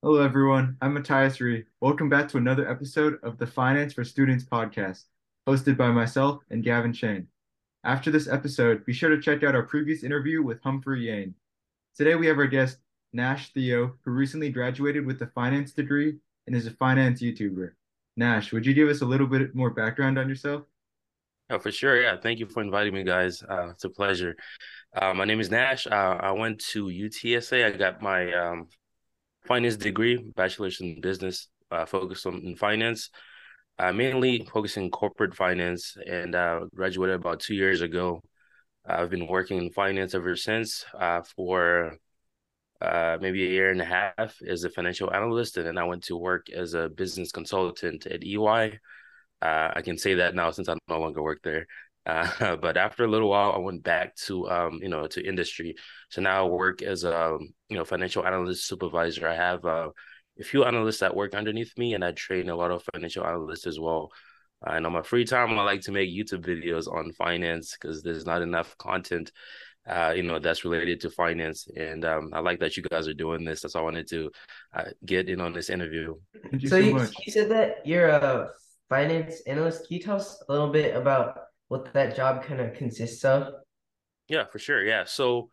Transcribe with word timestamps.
Hello, 0.00 0.22
everyone. 0.22 0.76
I'm 0.80 0.94
Matthias 0.94 1.40
Ree. 1.40 1.64
Welcome 1.80 2.08
back 2.08 2.28
to 2.28 2.36
another 2.36 2.70
episode 2.70 3.18
of 3.24 3.36
the 3.36 3.48
Finance 3.48 3.94
for 3.94 4.04
Students 4.04 4.44
podcast, 4.44 5.06
hosted 5.48 5.76
by 5.76 5.90
myself 5.90 6.40
and 6.50 6.62
Gavin 6.62 6.92
Shane. 6.92 7.26
After 7.82 8.12
this 8.12 8.28
episode, 8.28 8.86
be 8.86 8.92
sure 8.92 9.10
to 9.10 9.20
check 9.20 9.42
out 9.42 9.56
our 9.56 9.64
previous 9.64 10.04
interview 10.04 10.40
with 10.40 10.62
Humphrey 10.62 11.06
Yane. 11.06 11.32
Today, 11.96 12.14
we 12.14 12.28
have 12.28 12.38
our 12.38 12.46
guest, 12.46 12.78
Nash 13.12 13.52
Theo, 13.52 13.96
who 14.04 14.12
recently 14.12 14.50
graduated 14.50 15.04
with 15.04 15.20
a 15.22 15.26
finance 15.26 15.72
degree 15.72 16.18
and 16.46 16.54
is 16.54 16.68
a 16.68 16.70
finance 16.70 17.20
YouTuber. 17.20 17.72
Nash, 18.16 18.52
would 18.52 18.66
you 18.66 18.74
give 18.74 18.88
us 18.88 19.00
a 19.00 19.04
little 19.04 19.26
bit 19.26 19.52
more 19.52 19.70
background 19.70 20.16
on 20.16 20.28
yourself? 20.28 20.62
Oh, 21.50 21.58
for 21.58 21.72
sure. 21.72 22.00
Yeah. 22.00 22.16
Thank 22.16 22.38
you 22.38 22.46
for 22.46 22.62
inviting 22.62 22.94
me, 22.94 23.02
guys. 23.02 23.42
Uh, 23.42 23.70
it's 23.70 23.82
a 23.82 23.90
pleasure. 23.90 24.36
Uh, 24.94 25.12
my 25.12 25.24
name 25.24 25.40
is 25.40 25.50
Nash. 25.50 25.88
Uh, 25.88 26.18
I 26.20 26.30
went 26.30 26.60
to 26.66 26.86
UTSA. 26.86 27.64
I 27.64 27.76
got 27.76 28.00
my 28.00 28.32
um, 28.32 28.68
finance 29.48 29.76
degree, 29.76 30.16
bachelor's 30.36 30.80
in 30.80 31.00
business, 31.00 31.48
uh, 31.70 31.86
focused 31.86 32.26
on 32.26 32.36
in 32.44 32.54
finance, 32.54 33.10
uh, 33.78 33.92
mainly 33.92 34.46
focusing 34.52 34.84
on 34.84 34.90
corporate 34.90 35.34
finance, 35.34 35.96
and 36.06 36.34
uh, 36.34 36.60
graduated 36.74 37.16
about 37.16 37.40
two 37.40 37.54
years 37.54 37.80
ago. 37.80 38.22
I've 38.86 39.10
been 39.10 39.26
working 39.26 39.58
in 39.58 39.70
finance 39.70 40.14
ever 40.14 40.36
since 40.36 40.84
uh, 40.98 41.22
for 41.36 41.98
uh, 42.80 43.18
maybe 43.20 43.44
a 43.44 43.50
year 43.50 43.70
and 43.70 43.80
a 43.80 43.84
half 43.84 44.36
as 44.46 44.64
a 44.64 44.70
financial 44.70 45.12
analyst, 45.12 45.56
and 45.56 45.66
then 45.66 45.78
I 45.78 45.84
went 45.84 46.04
to 46.04 46.16
work 46.16 46.48
as 46.50 46.74
a 46.74 46.88
business 46.88 47.32
consultant 47.32 48.06
at 48.06 48.24
EY. 48.24 48.78
Uh, 49.40 49.70
I 49.74 49.82
can 49.82 49.98
say 49.98 50.14
that 50.14 50.34
now 50.34 50.50
since 50.50 50.68
I 50.68 50.76
no 50.88 51.00
longer 51.00 51.22
work 51.22 51.40
there. 51.42 51.66
Uh, 52.08 52.56
but 52.56 52.76
after 52.76 53.04
a 53.04 53.08
little 53.08 53.28
while, 53.28 53.52
I 53.52 53.58
went 53.58 53.82
back 53.84 54.16
to 54.26 54.48
um, 54.50 54.80
you 54.82 54.88
know 54.88 55.06
to 55.06 55.24
industry. 55.24 55.76
So 56.08 56.22
now 56.22 56.46
I 56.46 56.48
work 56.48 56.82
as 56.82 57.04
a 57.04 57.38
you 57.68 57.76
know 57.76 57.84
financial 57.84 58.26
analyst 58.26 58.66
supervisor. 58.66 59.28
I 59.28 59.36
have 59.36 59.64
uh, 59.64 59.90
a 60.40 60.44
few 60.44 60.64
analysts 60.64 61.00
that 61.00 61.14
work 61.14 61.34
underneath 61.34 61.76
me, 61.76 61.94
and 61.94 62.04
I 62.04 62.12
train 62.12 62.48
a 62.48 62.56
lot 62.56 62.70
of 62.70 62.82
financial 62.92 63.26
analysts 63.26 63.66
as 63.66 63.78
well. 63.78 64.10
Uh, 64.66 64.72
and 64.72 64.86
on 64.86 64.92
my 64.92 65.02
free 65.02 65.24
time, 65.24 65.56
I 65.56 65.62
like 65.62 65.82
to 65.82 65.92
make 65.92 66.10
YouTube 66.10 66.44
videos 66.44 66.92
on 66.92 67.12
finance 67.12 67.76
because 67.78 68.02
there's 68.02 68.26
not 68.26 68.42
enough 68.42 68.76
content, 68.78 69.30
uh, 69.88 70.12
you 70.16 70.24
know, 70.24 70.40
that's 70.40 70.64
related 70.64 71.00
to 71.02 71.10
finance. 71.10 71.68
And 71.76 72.04
um, 72.04 72.30
I 72.32 72.40
like 72.40 72.58
that 72.60 72.76
you 72.76 72.82
guys 72.82 73.06
are 73.06 73.14
doing 73.14 73.44
this. 73.44 73.60
That's 73.60 73.74
why 73.74 73.82
I 73.82 73.84
wanted 73.84 74.08
to 74.08 74.30
uh, 74.74 74.84
get 75.06 75.28
in 75.28 75.40
on 75.40 75.52
this 75.52 75.70
interview. 75.70 76.16
Thank 76.50 76.64
you 76.64 76.68
so, 76.68 76.80
so 76.80 76.86
you, 76.86 76.98
you 77.24 77.32
said 77.32 77.50
that 77.50 77.86
you're 77.86 78.08
a 78.08 78.50
finance 78.88 79.42
analyst. 79.46 79.86
Can 79.86 79.96
you 79.96 80.02
tell 80.02 80.16
us 80.16 80.42
a 80.48 80.52
little 80.52 80.70
bit 80.70 80.96
about 80.96 81.38
what 81.68 81.92
that 81.92 82.16
job 82.16 82.42
kind 82.44 82.60
of 82.60 82.74
consists 82.74 83.24
of? 83.24 83.52
Yeah, 84.28 84.44
for 84.44 84.58
sure. 84.58 84.84
Yeah. 84.84 85.04
So 85.04 85.50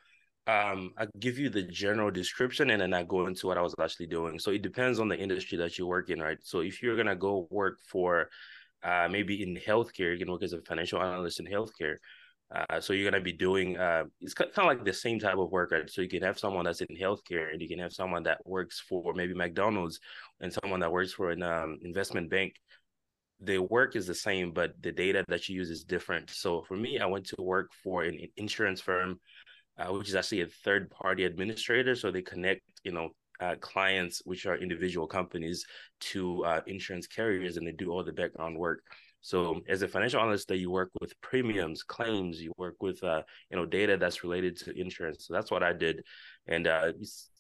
um, 0.48 0.92
I 0.98 1.08
give 1.20 1.38
you 1.38 1.50
the 1.50 1.64
general 1.64 2.12
description 2.12 2.70
and 2.70 2.82
then 2.82 2.94
I 2.94 3.04
go 3.04 3.28
into 3.28 3.48
what 3.48 3.58
I 3.58 3.62
was 3.62 3.76
actually 3.82 4.08
doing. 4.08 4.40
So 4.40 4.52
it 4.52 4.62
depends 4.62 5.00
on 5.00 5.08
the 5.08 5.18
industry 5.18 5.58
that 5.60 5.78
you 5.78 5.88
work 5.88 6.10
in, 6.10 6.22
right? 6.22 6.38
So 6.42 6.60
if 6.60 6.82
you're 6.82 6.98
gonna 6.98 7.16
go 7.16 7.48
work 7.50 7.80
for 7.88 8.30
uh, 8.84 9.08
maybe 9.10 9.42
in 9.42 9.56
healthcare, 9.56 10.12
you 10.14 10.20
can 10.20 10.32
work 10.32 10.44
as 10.44 10.54
a 10.54 10.62
financial 10.62 11.02
analyst 11.02 11.40
in 11.40 11.48
healthcare. 11.48 11.96
Uh, 12.54 12.80
so 12.80 12.94
you're 12.94 13.10
gonna 13.10 13.24
be 13.24 13.34
doing 13.34 13.76
uh, 13.78 14.04
it's 14.22 14.36
kind 14.36 14.52
of 14.56 14.66
like 14.66 14.86
the 14.86 14.94
same 14.94 15.20
type 15.20 15.38
of 15.38 15.52
work, 15.52 15.72
right? 15.72 15.90
So 15.90 16.02
you 16.02 16.10
can 16.10 16.22
have 16.22 16.38
someone 16.38 16.66
that's 16.66 16.82
in 16.82 16.96
healthcare, 16.96 17.52
and 17.52 17.60
you 17.60 17.68
can 17.68 17.80
have 17.80 17.92
someone 17.92 18.22
that 18.24 18.46
works 18.46 18.80
for 18.80 19.14
maybe 19.16 19.34
McDonald's, 19.34 20.00
and 20.40 20.54
someone 20.54 20.80
that 20.82 20.92
works 20.92 21.12
for 21.12 21.32
an 21.32 21.42
um, 21.42 21.80
investment 21.82 22.30
bank 22.30 22.54
the 23.42 23.60
work 23.60 23.96
is 23.96 24.08
the 24.08 24.16
same, 24.16 24.52
but 24.52 24.74
the 24.82 24.92
data 24.92 25.24
that 25.28 25.50
you 25.50 25.56
use 25.56 25.70
is 25.70 25.84
different. 25.84 26.30
So 26.30 26.64
for 26.64 26.78
me, 26.78 27.00
I 27.00 27.06
went 27.06 27.26
to 27.28 27.36
work 27.42 27.72
for 27.84 28.04
an 28.04 28.20
insurance 28.38 28.82
firm, 28.82 29.20
uh, 29.78 29.88
which 29.94 30.10
is 30.10 30.16
actually 30.16 30.42
a 30.42 30.48
third 30.48 30.90
party 30.90 31.26
administrator. 31.26 31.96
So 31.96 32.12
they 32.12 32.22
connect, 32.22 32.62
you 32.84 32.92
know, 32.92 33.10
uh, 33.40 33.56
clients, 33.60 34.22
which 34.26 34.46
are 34.46 34.56
individual 34.56 35.08
companies, 35.08 35.66
to 36.00 36.46
uh, 36.46 36.62
insurance 36.68 37.08
carriers, 37.08 37.58
and 37.58 37.68
they 37.68 37.74
do 37.74 37.92
all 37.92 38.04
the 38.04 38.14
background 38.14 38.58
work. 38.58 38.82
So 39.26 39.62
as 39.68 39.82
a 39.82 39.88
financial 39.88 40.22
analyst, 40.22 40.48
that 40.50 40.60
you 40.60 40.70
work 40.70 40.92
with 41.02 41.20
premiums, 41.20 41.82
claims, 41.82 42.40
you 42.40 42.54
work 42.58 42.76
with 42.80 43.04
uh, 43.04 43.24
you 43.50 43.58
know 43.58 43.66
data 43.66 43.98
that's 43.98 44.24
related 44.24 44.56
to 44.58 44.80
insurance. 44.80 45.26
So 45.26 45.34
that's 45.34 45.50
what 45.50 45.64
I 45.64 45.74
did, 45.74 46.04
and 46.48 46.68
uh, 46.68 46.94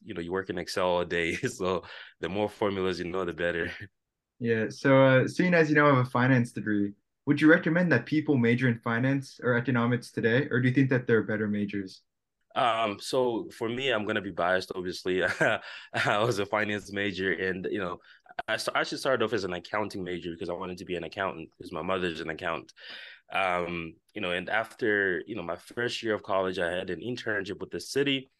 you 0.03 0.15
know 0.15 0.21
you 0.21 0.31
work 0.31 0.49
in 0.49 0.57
Excel 0.57 0.87
all 0.87 1.05
day. 1.05 1.37
So 1.47 1.83
the 2.21 2.27
more 2.27 2.49
formulas 2.49 2.99
you 2.99 3.05
know, 3.05 3.23
the 3.23 3.33
better. 3.33 3.71
Yeah. 4.39 4.69
So, 4.69 5.03
uh, 5.03 5.27
seeing 5.27 5.53
as 5.53 5.69
you 5.69 5.75
now 5.75 5.87
have 5.87 6.05
a 6.05 6.09
finance 6.09 6.51
degree, 6.51 6.93
would 7.25 7.41
you 7.41 7.49
recommend 7.49 7.91
that 7.91 8.05
people 8.05 8.37
major 8.37 8.67
in 8.67 8.79
finance 8.79 9.39
or 9.41 9.55
economics 9.55 10.11
today, 10.11 10.47
or 10.51 10.61
do 10.61 10.67
you 10.67 10.73
think 10.73 10.89
that 10.89 11.07
there 11.07 11.17
are 11.17 11.23
better 11.23 11.47
majors? 11.47 12.01
Um, 12.55 12.99
so 13.01 13.49
for 13.51 13.67
me, 13.67 13.89
I'm 13.91 14.05
gonna 14.05 14.21
be 14.21 14.31
biased. 14.31 14.71
Obviously, 14.75 15.23
I 15.93 16.19
was 16.19 16.39
a 16.39 16.45
finance 16.45 16.91
major, 16.91 17.33
and 17.33 17.67
you 17.69 17.79
know, 17.79 17.99
I, 18.47 18.57
I 18.73 18.83
should 18.83 18.99
start 18.99 19.21
off 19.23 19.33
as 19.33 19.43
an 19.43 19.53
accounting 19.53 20.03
major 20.03 20.31
because 20.31 20.49
I 20.49 20.53
wanted 20.53 20.77
to 20.79 20.85
be 20.85 20.95
an 20.95 21.03
accountant 21.03 21.49
because 21.57 21.71
my 21.73 21.81
mother's 21.81 22.21
an 22.21 22.29
accountant. 22.29 22.71
Um, 23.33 23.95
you 24.13 24.21
know, 24.21 24.31
and 24.31 24.49
after 24.49 25.23
you 25.27 25.35
know 25.35 25.43
my 25.43 25.57
first 25.57 26.01
year 26.03 26.13
of 26.13 26.23
college, 26.23 26.59
I 26.59 26.71
had 26.71 26.89
an 26.89 27.01
internship 27.01 27.59
with 27.59 27.71
the 27.71 27.79
city, 27.79 28.31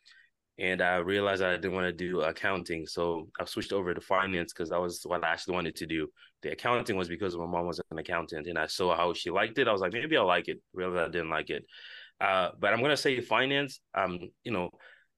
and 0.58 0.82
I 0.82 0.98
realized 0.98 1.44
I 1.44 1.56
didn't 1.56 1.74
want 1.74 1.86
to 1.86 1.92
do 1.94 2.22
accounting, 2.22 2.88
so 2.88 3.28
I 3.40 3.46
switched 3.46 3.74
over 3.74 3.94
to 3.94 4.02
finance 4.02 4.54
because 4.54 4.70
that 4.70 4.80
was 4.80 5.02
what 5.06 5.24
I 5.24 5.30
actually 5.30 5.56
wanted 5.56 5.76
to 5.78 5.86
do. 5.86 6.08
The 6.44 6.52
accounting 6.52 6.96
was 6.96 7.10
because 7.10 7.36
my 7.36 7.46
mom 7.46 7.68
was 7.68 7.82
an 7.92 7.98
accountant, 7.98 8.48
and 8.48 8.58
I 8.58 8.68
saw 8.68 8.96
how 8.96 9.14
she 9.14 9.30
liked 9.30 9.58
it. 9.58 9.68
I 9.68 9.72
was 9.72 9.82
like, 9.82 9.94
maybe 9.94 10.18
I'll 10.18 10.28
like 10.28 10.48
it. 10.48 10.62
Realized 10.74 11.10
I 11.10 11.12
didn't 11.12 11.30
like 11.30 11.50
it, 11.50 11.66
uh, 12.22 12.50
but 12.60 12.74
I'm 12.74 12.82
gonna 12.82 12.98
say 12.98 13.20
finance. 13.22 13.82
Um, 13.94 14.20
you 14.44 14.52
know, 14.52 14.70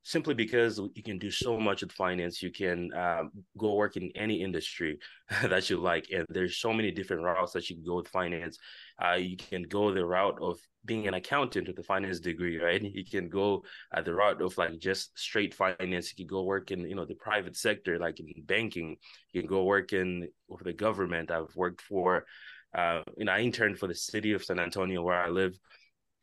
simply 0.04 0.34
because 0.34 0.80
you 0.96 1.04
can 1.04 1.18
do 1.18 1.30
so 1.30 1.60
much 1.60 1.82
with 1.82 1.92
finance. 1.92 2.42
You 2.42 2.52
can 2.52 2.94
um, 2.94 3.32
go 3.58 3.76
work 3.76 3.98
in 3.98 4.12
any 4.16 4.42
industry 4.42 5.00
that 5.44 5.70
you 5.70 5.78
like, 5.78 6.08
and 6.12 6.26
there's 6.30 6.58
so 6.58 6.74
many 6.74 6.92
different 6.92 7.24
routes 7.24 7.54
that 7.54 7.70
you 7.70 7.76
can 7.76 7.86
go 7.86 7.96
with 7.96 8.08
finance. 8.08 8.58
Uh, 9.04 9.16
you 9.16 9.38
can 9.38 9.64
go 9.64 9.94
the 9.94 10.06
route 10.06 10.40
of 10.42 10.60
being 10.86 11.08
an 11.08 11.14
accountant 11.14 11.68
with 11.68 11.78
a 11.78 11.84
finance 11.84 12.20
degree, 12.20 12.58
right? 12.58 12.82
You 12.82 13.04
can 13.04 13.30
go 13.30 13.64
uh, 13.94 14.02
the 14.02 14.14
route 14.14 14.42
of 14.42 14.58
like 14.58 14.80
just 14.80 15.18
straight 15.20 15.54
finance. 15.54 16.12
You 16.12 16.26
can 16.26 16.28
go 16.28 16.44
work 16.44 16.72
in 16.72 16.82
you 16.82 16.96
know 16.96 17.06
the 17.06 17.16
private 17.16 17.58
sector, 17.58 18.00
like 18.00 18.20
in 18.20 18.32
banking. 18.46 18.96
You 19.34 19.42
can 19.42 19.50
go 19.50 19.64
work 19.66 19.94
in 19.94 20.30
with 20.48 20.64
the 20.64 20.74
government. 20.74 21.32
I've 21.32 21.56
worked 21.56 21.82
for, 21.82 22.26
uh, 22.74 23.02
you 23.18 23.26
know, 23.26 23.34
I 23.34 23.42
interned 23.42 23.78
for 23.78 23.88
the 23.88 23.96
city 23.96 24.32
of 24.32 24.44
San 24.44 24.60
Antonio 24.60 25.04
where 25.04 25.22
I 25.22 25.30
live 25.30 25.60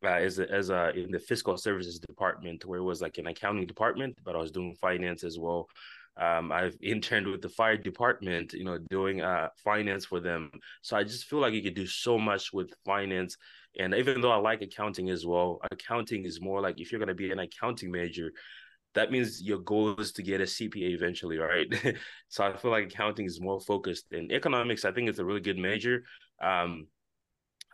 uh, 0.04 0.10
as 0.10 0.38
a, 0.38 0.50
as 0.50 0.70
a 0.70 0.90
in 0.90 1.10
the 1.10 1.18
fiscal 1.18 1.56
services 1.56 1.98
department 1.98 2.64
where 2.64 2.78
it 2.78 2.84
was 2.84 3.00
like 3.00 3.18
an 3.18 3.26
accounting 3.26 3.66
department, 3.66 4.16
but 4.24 4.34
I 4.34 4.38
was 4.38 4.50
doing 4.50 4.74
finance 4.80 5.24
as 5.24 5.38
well. 5.38 5.68
Um, 6.16 6.52
I've 6.52 6.76
interned 6.80 7.26
with 7.26 7.42
the 7.42 7.48
fire 7.48 7.76
department, 7.76 8.52
you 8.52 8.64
know, 8.64 8.78
doing 8.88 9.20
uh, 9.20 9.48
finance 9.64 10.04
for 10.04 10.20
them. 10.20 10.50
So 10.82 10.96
I 10.96 11.02
just 11.02 11.24
feel 11.24 11.40
like 11.40 11.54
you 11.54 11.62
could 11.62 11.74
do 11.74 11.86
so 11.86 12.18
much 12.18 12.52
with 12.52 12.72
finance. 12.84 13.36
And 13.78 13.94
even 13.94 14.20
though 14.20 14.30
I 14.30 14.36
like 14.36 14.62
accounting 14.62 15.10
as 15.10 15.26
well, 15.26 15.60
accounting 15.72 16.24
is 16.24 16.40
more 16.40 16.60
like 16.60 16.80
if 16.80 16.92
you're 16.92 17.00
going 17.00 17.08
to 17.08 17.14
be 17.14 17.32
an 17.32 17.40
accounting 17.40 17.90
major, 17.90 18.30
that 18.94 19.10
means 19.10 19.42
your 19.42 19.58
goal 19.58 19.96
is 19.96 20.12
to 20.12 20.22
get 20.22 20.40
a 20.40 20.44
CPA 20.44 20.94
eventually, 20.94 21.38
right? 21.38 21.66
so 22.28 22.44
I 22.44 22.56
feel 22.56 22.70
like 22.70 22.86
accounting 22.86 23.26
is 23.26 23.40
more 23.40 23.60
focused. 23.60 24.06
In 24.12 24.30
economics, 24.30 24.84
I 24.84 24.92
think 24.92 25.08
it's 25.08 25.18
a 25.18 25.24
really 25.24 25.40
good 25.40 25.58
major. 25.58 26.04
Um, 26.40 26.86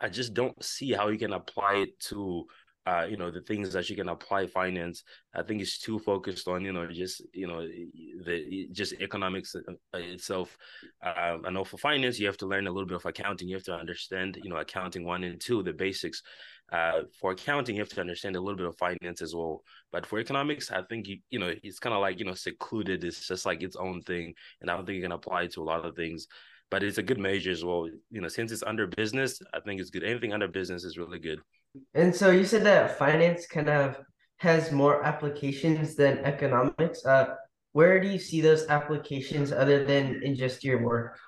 I 0.01 0.09
just 0.09 0.33
don't 0.33 0.61
see 0.63 0.91
how 0.91 1.09
you 1.09 1.17
can 1.17 1.33
apply 1.33 1.75
it 1.75 1.99
to 2.09 2.45
uh, 2.87 3.05
you 3.07 3.15
know, 3.15 3.29
the 3.29 3.41
things 3.41 3.71
that 3.73 3.89
you 3.89 3.95
can 3.95 4.09
apply 4.09 4.47
finance. 4.47 5.03
I 5.35 5.43
think 5.43 5.61
it's 5.61 5.77
too 5.77 5.99
focused 5.99 6.47
on, 6.47 6.65
you 6.65 6.73
know, 6.73 6.87
just, 6.87 7.21
you 7.33 7.47
know, 7.47 7.61
the 7.61 8.67
just 8.71 8.93
economics 8.93 9.55
uh, 9.55 9.97
itself. 9.97 10.57
Uh, 11.03 11.37
I 11.45 11.49
know 11.51 11.63
for 11.63 11.77
finance, 11.77 12.19
you 12.19 12.25
have 12.25 12.37
to 12.37 12.47
learn 12.47 12.65
a 12.65 12.71
little 12.71 12.87
bit 12.87 12.95
of 12.95 13.05
accounting. 13.05 13.47
You 13.47 13.55
have 13.55 13.65
to 13.65 13.75
understand, 13.75 14.39
you 14.43 14.49
know, 14.49 14.57
accounting 14.57 15.05
one 15.05 15.23
and 15.23 15.39
two, 15.39 15.61
the 15.61 15.73
basics. 15.73 16.23
Uh, 16.71 17.01
for 17.19 17.33
accounting, 17.33 17.75
you 17.75 17.81
have 17.81 17.89
to 17.89 18.01
understand 18.01 18.35
a 18.35 18.41
little 18.41 18.57
bit 18.57 18.65
of 18.65 18.77
finance 18.77 19.21
as 19.21 19.35
well. 19.35 19.61
But 19.91 20.05
for 20.05 20.19
economics, 20.19 20.71
I 20.71 20.81
think, 20.81 21.07
you, 21.07 21.17
you 21.29 21.37
know, 21.37 21.53
it's 21.63 21.79
kind 21.79 21.93
of 21.93 22.01
like, 22.01 22.17
you 22.17 22.25
know, 22.25 22.33
secluded. 22.33 23.03
It's 23.03 23.27
just 23.27 23.45
like 23.45 23.61
its 23.61 23.75
own 23.75 24.01
thing. 24.01 24.33
And 24.61 24.71
I 24.71 24.75
don't 24.75 24.85
think 24.85 24.95
you 24.95 25.03
can 25.03 25.11
apply 25.11 25.43
it 25.43 25.53
to 25.53 25.61
a 25.61 25.65
lot 25.65 25.85
of 25.85 25.95
things 25.95 26.27
but 26.71 26.83
it's 26.83 26.97
a 26.97 27.03
good 27.03 27.19
major 27.19 27.51
as 27.51 27.63
well. 27.63 27.87
You 28.09 28.21
know, 28.21 28.29
since 28.29 28.51
it's 28.51 28.63
under 28.63 28.87
business, 28.87 29.39
I 29.53 29.59
think 29.59 29.79
it's 29.79 29.89
good. 29.89 30.03
Anything 30.03 30.33
under 30.33 30.47
business 30.47 30.83
is 30.85 30.97
really 30.97 31.19
good. 31.19 31.39
And 31.93 32.15
so 32.15 32.31
you 32.31 32.45
said 32.45 32.63
that 32.63 32.97
finance 32.97 33.45
kind 33.45 33.69
of 33.69 33.97
has 34.37 34.71
more 34.71 35.03
applications 35.03 35.95
than 35.95 36.17
economics. 36.19 37.05
Uh, 37.05 37.35
where 37.73 37.99
do 37.99 38.07
you 38.07 38.17
see 38.17 38.41
those 38.41 38.67
applications 38.67 39.51
other 39.51 39.85
than 39.85 40.21
in 40.23 40.35
just 40.35 40.63
your 40.63 40.81
work? 40.81 41.19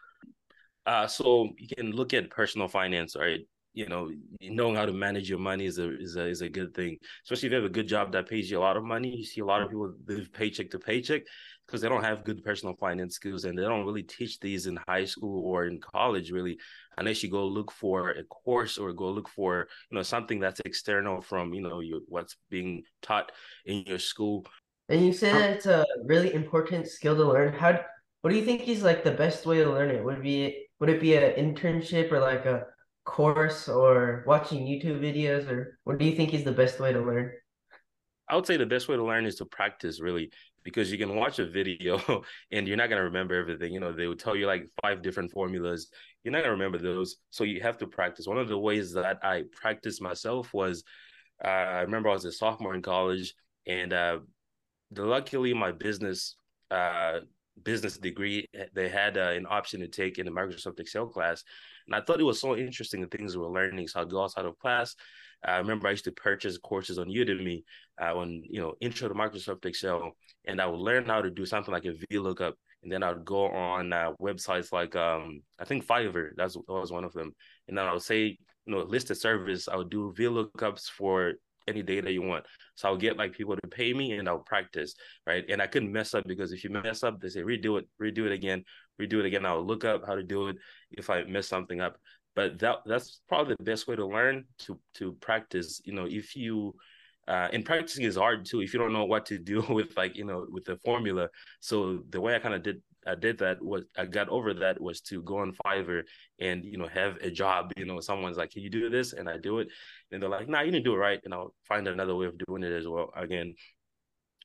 Uh, 0.85 1.07
so 1.07 1.49
you 1.57 1.67
can 1.75 1.91
look 1.91 2.13
at 2.13 2.29
personal 2.29 2.67
finance, 2.67 3.15
right? 3.15 3.41
You 3.73 3.87
know, 3.87 4.11
knowing 4.41 4.75
how 4.75 4.85
to 4.85 4.93
manage 4.93 5.29
your 5.29 5.39
money 5.39 5.65
is 5.65 5.77
a 5.77 5.99
is 5.99 6.15
a 6.15 6.25
is 6.27 6.41
a 6.41 6.49
good 6.49 6.73
thing. 6.73 6.97
Especially 7.23 7.47
if 7.47 7.51
you 7.51 7.55
have 7.55 7.65
a 7.65 7.73
good 7.73 7.87
job 7.87 8.11
that 8.11 8.29
pays 8.29 8.49
you 8.49 8.59
a 8.59 8.61
lot 8.61 8.77
of 8.77 8.83
money. 8.83 9.15
You 9.15 9.25
see 9.25 9.41
a 9.41 9.45
lot 9.45 9.61
of 9.61 9.69
people 9.69 9.93
live 10.07 10.31
paycheck 10.31 10.69
to 10.71 10.79
paycheck 10.79 11.23
because 11.65 11.81
they 11.81 11.89
don't 11.89 12.03
have 12.03 12.23
good 12.23 12.43
personal 12.43 12.75
finance 12.75 13.15
skills 13.15 13.45
and 13.45 13.57
they 13.57 13.63
don't 13.63 13.85
really 13.85 14.03
teach 14.03 14.39
these 14.39 14.67
in 14.67 14.77
high 14.87 15.05
school 15.05 15.43
or 15.45 15.65
in 15.65 15.79
college 15.79 16.31
really 16.31 16.57
unless 16.97 17.23
you 17.23 17.29
go 17.29 17.45
look 17.45 17.71
for 17.71 18.11
a 18.11 18.23
course 18.25 18.77
or 18.77 18.93
go 18.93 19.09
look 19.09 19.29
for 19.29 19.67
you 19.89 19.95
know 19.95 20.03
something 20.03 20.39
that's 20.39 20.61
external 20.65 21.21
from 21.21 21.53
you 21.53 21.61
know 21.61 21.79
your, 21.79 21.99
what's 22.07 22.35
being 22.49 22.83
taught 23.01 23.31
in 23.65 23.83
your 23.85 23.99
school 23.99 24.45
and 24.89 25.05
you 25.05 25.13
say 25.13 25.31
that 25.31 25.49
it's 25.51 25.65
a 25.65 25.85
really 26.05 26.33
important 26.33 26.87
skill 26.87 27.15
to 27.15 27.25
learn 27.25 27.53
how 27.53 27.79
what 28.23 28.29
do 28.29 28.37
you 28.37 28.45
think 28.45 28.69
is 28.69 28.83
like 28.83 29.03
the 29.03 29.11
best 29.11 29.45
way 29.45 29.61
to 29.61 29.69
learn 29.69 29.89
it? 29.89 30.01
Would 30.01 30.19
it 30.19 30.23
be 30.23 30.67
would 30.79 30.89
it 30.89 31.01
be 31.01 31.15
an 31.15 31.33
internship 31.33 32.09
or 32.09 32.21
like 32.21 32.45
a 32.45 32.67
course 33.03 33.67
or 33.67 34.23
watching 34.25 34.65
YouTube 34.65 35.01
videos 35.01 35.45
or 35.49 35.77
what 35.83 35.97
do 35.97 36.05
you 36.05 36.15
think 36.15 36.33
is 36.33 36.45
the 36.45 36.53
best 36.53 36.79
way 36.79 36.93
to 36.93 37.01
learn? 37.01 37.33
I 38.33 38.35
would 38.35 38.47
say 38.47 38.57
the 38.57 38.65
best 38.65 38.87
way 38.87 38.95
to 38.95 39.05
learn 39.05 39.27
is 39.27 39.35
to 39.35 39.45
practice 39.45 40.01
really 40.01 40.31
because 40.63 40.91
you 40.91 40.97
can 40.97 41.15
watch 41.15 41.37
a 41.37 41.45
video 41.45 42.23
and 42.51 42.67
you're 42.67 42.77
not 42.77 42.89
going 42.89 42.97
to 42.97 43.03
remember 43.03 43.35
everything. 43.35 43.71
You 43.71 43.79
know, 43.79 43.93
they 43.93 44.07
would 44.07 44.17
tell 44.17 44.35
you 44.35 44.47
like 44.47 44.67
five 44.81 45.03
different 45.03 45.31
formulas. 45.31 45.89
You're 46.23 46.31
not 46.31 46.39
going 46.39 46.47
to 46.47 46.63
remember 46.63 46.79
those. 46.79 47.17
So 47.29 47.43
you 47.43 47.61
have 47.61 47.77
to 47.77 47.85
practice. 47.85 48.25
One 48.25 48.39
of 48.39 48.47
the 48.47 48.57
ways 48.57 48.91
that 48.93 49.23
I 49.23 49.43
practiced 49.51 50.01
myself 50.01 50.51
was 50.51 50.83
uh, 51.45 51.47
I 51.47 51.81
remember 51.81 52.09
I 52.09 52.13
was 52.13 52.25
a 52.25 52.31
sophomore 52.31 52.73
in 52.73 52.81
college 52.81 53.35
and 53.67 53.93
uh, 53.93 54.17
luckily 54.97 55.53
my 55.53 55.71
business 55.71 56.35
uh, 56.71 57.19
business 57.61 57.99
degree 57.99 58.47
they 58.73 58.89
had 58.89 59.15
uh, 59.15 59.29
an 59.29 59.45
option 59.47 59.79
to 59.81 59.87
take 59.87 60.17
in 60.17 60.25
the 60.25 60.31
Microsoft 60.31 60.79
Excel 60.79 61.05
class 61.05 61.43
and 61.85 61.95
I 61.95 62.01
thought 62.01 62.19
it 62.19 62.23
was 62.23 62.41
so 62.41 62.57
interesting 62.57 62.99
the 62.99 63.15
things 63.15 63.37
we 63.37 63.43
were 63.43 63.51
learning 63.51 63.87
so 63.87 64.01
I'd 64.01 64.09
go 64.09 64.23
outside 64.23 64.45
of 64.45 64.57
class 64.57 64.95
I 65.45 65.57
remember 65.57 65.87
I 65.87 65.91
used 65.91 66.05
to 66.05 66.11
purchase 66.11 66.57
courses 66.57 66.97
on 66.97 67.07
Udemy 67.07 67.63
uh, 68.01 68.15
on 68.15 68.43
you 68.49 68.61
know 68.61 68.73
intro 68.81 69.07
to 69.07 69.13
Microsoft 69.13 69.65
Excel 69.65 70.11
and 70.45 70.61
I 70.61 70.65
would 70.65 70.79
learn 70.79 71.05
how 71.05 71.21
to 71.21 71.29
do 71.29 71.45
something 71.45 71.73
like 71.73 71.85
a 71.85 71.93
VLOOKUP 72.11 72.53
and 72.83 72.91
then 72.91 73.03
I 73.03 73.11
would 73.11 73.25
go 73.25 73.47
on 73.47 73.93
uh, 73.93 74.11
websites 74.21 74.71
like 74.71 74.95
um, 74.95 75.41
I 75.59 75.65
think 75.65 75.85
Fiverr 75.85 76.29
that's 76.35 76.55
that 76.55 76.63
was 76.67 76.91
one 76.91 77.03
of 77.03 77.13
them 77.13 77.33
and 77.67 77.77
then 77.77 77.85
I 77.85 77.93
would 77.93 78.01
say 78.01 78.37
you 78.65 78.73
know 78.73 78.79
list 78.79 79.11
a 79.11 79.15
service 79.15 79.67
I 79.67 79.75
would 79.75 79.89
do 79.89 80.13
VLOOKUPs 80.17 80.85
for 80.89 81.33
any 81.67 81.81
data 81.81 82.11
you 82.11 82.21
want. 82.21 82.45
So 82.75 82.87
I'll 82.89 82.97
get 82.97 83.17
like 83.17 83.33
people 83.33 83.55
to 83.55 83.67
pay 83.67 83.93
me 83.93 84.13
and 84.13 84.27
I'll 84.27 84.39
practice, 84.39 84.95
right? 85.25 85.45
And 85.49 85.61
I 85.61 85.67
couldn't 85.67 85.91
mess 85.91 86.13
up 86.13 86.25
because 86.27 86.51
if 86.51 86.63
you 86.63 86.69
mess 86.69 87.03
up, 87.03 87.19
they 87.19 87.29
say 87.29 87.41
redo 87.41 87.79
it, 87.79 87.87
redo 88.01 88.25
it 88.25 88.31
again, 88.31 88.63
redo 89.01 89.19
it 89.19 89.25
again. 89.25 89.45
I'll 89.45 89.65
look 89.65 89.85
up 89.85 90.05
how 90.05 90.15
to 90.15 90.23
do 90.23 90.49
it 90.49 90.57
if 90.91 91.09
I 91.09 91.23
mess 91.23 91.47
something 91.47 91.81
up. 91.81 91.97
But 92.35 92.59
that 92.59 92.79
that's 92.85 93.21
probably 93.29 93.55
the 93.57 93.63
best 93.63 93.87
way 93.87 93.95
to 93.95 94.05
learn 94.05 94.45
to 94.59 94.79
to 94.95 95.13
practice. 95.13 95.81
You 95.85 95.93
know, 95.93 96.05
if 96.09 96.35
you 96.35 96.73
uh, 97.27 97.47
and 97.53 97.63
practicing 97.65 98.05
is 98.05 98.15
hard 98.15 98.45
too 98.45 98.61
if 98.61 98.73
you 98.73 98.79
don't 98.79 98.93
know 98.93 99.05
what 99.05 99.25
to 99.27 99.37
do 99.37 99.61
with 99.69 99.95
like 99.95 100.15
you 100.15 100.25
know 100.25 100.45
with 100.49 100.65
the 100.65 100.77
formula. 100.77 101.29
So 101.59 101.99
the 102.09 102.21
way 102.21 102.35
I 102.35 102.39
kind 102.39 102.53
of 102.53 102.63
did 102.63 102.81
I 103.05 103.15
did 103.15 103.37
that 103.39 103.61
was 103.61 103.83
I 103.97 104.05
got 104.05 104.29
over 104.29 104.53
that 104.53 104.79
was 104.81 105.01
to 105.01 105.21
go 105.23 105.39
on 105.39 105.53
Fiverr 105.65 106.03
and 106.39 106.63
you 106.63 106.77
know 106.77 106.87
have 106.87 107.17
a 107.17 107.29
job. 107.29 107.71
You 107.77 107.85
know, 107.85 107.99
someone's 107.99 108.37
like, 108.37 108.51
"Can 108.51 108.63
you 108.63 108.69
do 108.69 108.89
this?" 108.89 109.13
and 109.13 109.29
I 109.29 109.37
do 109.37 109.59
it, 109.59 109.67
and 110.11 110.21
they're 110.21 110.29
like, 110.29 110.47
"Nah, 110.47 110.61
you 110.61 110.71
didn't 110.71 110.85
do 110.85 110.93
it 110.93 110.97
right," 110.97 111.19
and 111.23 111.33
I'll 111.33 111.53
find 111.67 111.87
another 111.87 112.15
way 112.15 112.27
of 112.27 112.37
doing 112.45 112.63
it 112.63 112.71
as 112.71 112.87
well. 112.87 113.11
Again, 113.15 113.55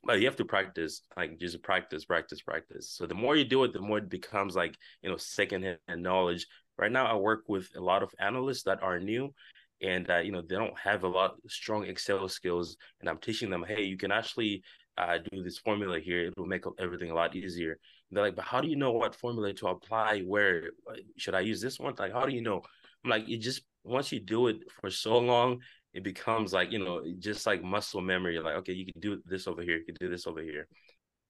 but 0.04 0.20
you 0.20 0.26
have 0.26 0.36
to 0.36 0.44
practice, 0.44 1.02
like 1.16 1.38
just 1.38 1.62
practice, 1.62 2.04
practice, 2.04 2.40
practice. 2.40 2.90
So 2.90 3.06
the 3.06 3.14
more 3.14 3.36
you 3.36 3.44
do 3.44 3.64
it, 3.64 3.72
the 3.72 3.80
more 3.80 3.98
it 3.98 4.08
becomes 4.08 4.56
like 4.56 4.76
you 5.02 5.10
know 5.10 5.16
secondhand 5.16 5.78
knowledge. 5.88 6.46
Right 6.76 6.92
now, 6.92 7.06
I 7.06 7.14
work 7.16 7.44
with 7.48 7.68
a 7.76 7.80
lot 7.80 8.04
of 8.04 8.12
analysts 8.20 8.62
that 8.64 8.82
are 8.82 9.00
new, 9.00 9.34
and 9.82 10.10
uh, 10.10 10.18
you 10.18 10.32
know 10.32 10.42
they 10.42 10.56
don't 10.56 10.78
have 10.78 11.04
a 11.04 11.08
lot 11.08 11.36
strong 11.48 11.84
Excel 11.84 12.28
skills, 12.28 12.76
and 13.00 13.08
I'm 13.08 13.18
teaching 13.18 13.50
them, 13.50 13.64
hey, 13.66 13.82
you 13.82 13.96
can 13.96 14.12
actually 14.12 14.62
uh, 14.96 15.18
do 15.30 15.42
this 15.42 15.58
formula 15.58 16.00
here. 16.00 16.26
It 16.26 16.34
will 16.36 16.46
make 16.46 16.64
everything 16.78 17.10
a 17.10 17.14
lot 17.14 17.36
easier. 17.36 17.78
They're 18.10 18.24
like, 18.24 18.36
but 18.36 18.44
how 18.44 18.60
do 18.60 18.68
you 18.68 18.76
know 18.76 18.92
what 18.92 19.14
formula 19.14 19.52
to 19.54 19.68
apply? 19.68 20.20
Where 20.20 20.70
should 21.16 21.34
I 21.34 21.40
use 21.40 21.60
this 21.60 21.78
one? 21.78 21.94
Like, 21.98 22.12
how 22.12 22.26
do 22.26 22.34
you 22.34 22.42
know? 22.42 22.62
I'm 23.04 23.10
like, 23.10 23.28
you 23.28 23.38
just 23.38 23.62
once 23.84 24.10
you 24.12 24.20
do 24.20 24.48
it 24.48 24.58
for 24.80 24.90
so 24.90 25.18
long, 25.18 25.60
it 25.94 26.02
becomes 26.02 26.52
like 26.52 26.72
you 26.72 26.78
know, 26.78 27.02
just 27.18 27.46
like 27.46 27.62
muscle 27.62 28.00
memory. 28.00 28.38
Like, 28.40 28.56
okay, 28.56 28.72
you 28.72 28.84
can 28.84 29.00
do 29.00 29.22
this 29.24 29.46
over 29.46 29.62
here, 29.62 29.78
you 29.78 29.84
can 29.84 29.96
do 30.00 30.08
this 30.08 30.26
over 30.26 30.42
here. 30.42 30.66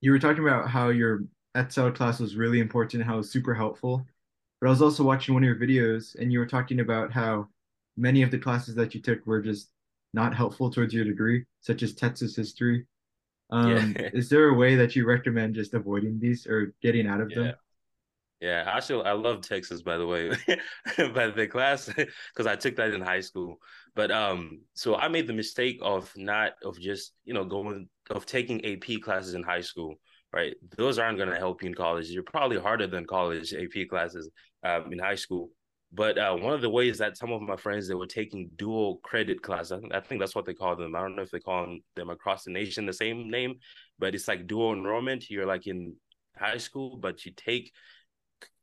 You 0.01 0.13
were 0.13 0.19
talking 0.19 0.43
about 0.47 0.69
how 0.69 0.89
your 0.89 1.25
Excel 1.55 1.91
class 1.91 2.21
was 2.21 2.37
really 2.37 2.61
important, 2.61 3.03
how 3.03 3.15
it 3.15 3.19
was 3.19 3.33
super 3.33 3.55
helpful. 3.55 4.07
But 4.61 4.69
I 4.69 4.71
was 4.71 4.83
also 4.83 5.05
watching 5.05 5.35
one 5.35 5.45
of 5.45 5.47
your 5.47 5.57
videos, 5.57 6.15
and 6.17 6.33
you 6.33 6.39
were 6.39 6.47
talking 6.47 6.81
about 6.81 7.13
how 7.13 7.49
many 7.99 8.23
of 8.23 8.31
the 8.31 8.39
classes 8.39 8.75
that 8.77 8.95
you 8.95 9.03
took 9.03 9.27
were 9.27 9.43
just 9.43 9.71
not 10.15 10.35
helpful 10.35 10.71
towards 10.71 10.95
your 10.95 11.05
degree, 11.05 11.45
such 11.61 11.83
as 11.83 11.95
Texas 11.95 12.37
history 12.37 12.87
um, 13.51 13.95
yeah. 13.99 14.11
is 14.13 14.29
there 14.29 14.49
a 14.49 14.55
way 14.55 14.77
that 14.77 14.95
you 14.95 15.07
recommend 15.07 15.55
just 15.55 15.75
avoiding 15.75 16.19
these 16.21 16.47
or 16.47 16.75
getting 16.83 17.07
out 17.07 17.21
of 17.21 17.31
yeah. 17.31 17.37
them? 17.37 17.55
Yeah, 18.41 18.65
actually, 18.67 19.05
I 19.05 19.13
love 19.13 19.41
Texas, 19.41 19.83
by 19.83 19.97
the 19.97 20.07
way, 20.07 20.31
but 20.97 21.35
the 21.35 21.49
class 21.49 21.87
because 22.35 22.47
I 22.47 22.55
took 22.55 22.77
that 22.77 22.95
in 22.95 23.01
high 23.01 23.21
school. 23.21 23.57
But 23.97 24.13
um, 24.13 24.61
so 24.75 24.95
I 24.95 25.09
made 25.09 25.27
the 25.27 25.33
mistake 25.33 25.81
of 25.83 26.13
not 26.17 26.53
of 26.63 26.79
just 26.79 27.15
you 27.25 27.35
know 27.35 27.45
going 27.45 27.89
of 28.11 28.27
taking 28.27 28.65
AP 28.65 29.01
classes 29.03 29.35
in 29.35 29.43
high 29.43 29.63
school. 29.63 29.97
Right, 30.33 30.55
those 30.77 30.99
aren't 30.99 31.17
going 31.17 31.31
to 31.31 31.37
help 31.37 31.63
you 31.63 31.71
in 31.71 31.75
college. 31.75 32.11
You're 32.11 32.23
probably 32.23 32.59
harder 32.59 32.87
than 32.87 33.07
college 33.07 33.55
AP 33.55 33.89
classes 33.89 34.31
um, 34.63 34.93
in 34.93 34.99
high 34.99 35.15
school. 35.15 35.51
But 35.93 36.19
uh, 36.19 36.37
one 36.37 36.53
of 36.53 36.61
the 36.61 36.69
ways 36.69 36.99
that 36.99 37.17
some 37.17 37.33
of 37.33 37.41
my 37.41 37.57
friends 37.57 37.89
that 37.89 37.97
were 37.97 38.07
taking 38.07 38.51
dual 38.57 38.99
credit 39.03 39.43
class, 39.43 39.71
I 39.71 39.81
think, 39.81 39.95
I 39.95 40.01
think 40.01 40.21
that's 40.21 40.35
what 40.35 40.45
they 40.45 40.53
call 40.53 40.77
them. 40.77 40.95
I 40.95 41.01
don't 41.01 41.17
know 41.17 41.23
if 41.23 41.31
they 41.31 41.41
call 41.41 41.63
them, 41.63 41.81
them 41.97 42.11
across 42.11 42.45
the 42.45 42.51
nation 42.51 42.85
the 42.85 42.93
same 42.93 43.31
name, 43.31 43.55
but 43.99 44.15
it's 44.15 44.29
like 44.29 44.47
dual 44.47 44.75
enrollment. 44.75 45.31
You're 45.31 45.47
like 45.47 45.67
in 45.67 45.95
high 46.37 46.59
school, 46.59 46.99
but 46.99 47.25
you 47.25 47.33
take 47.35 47.73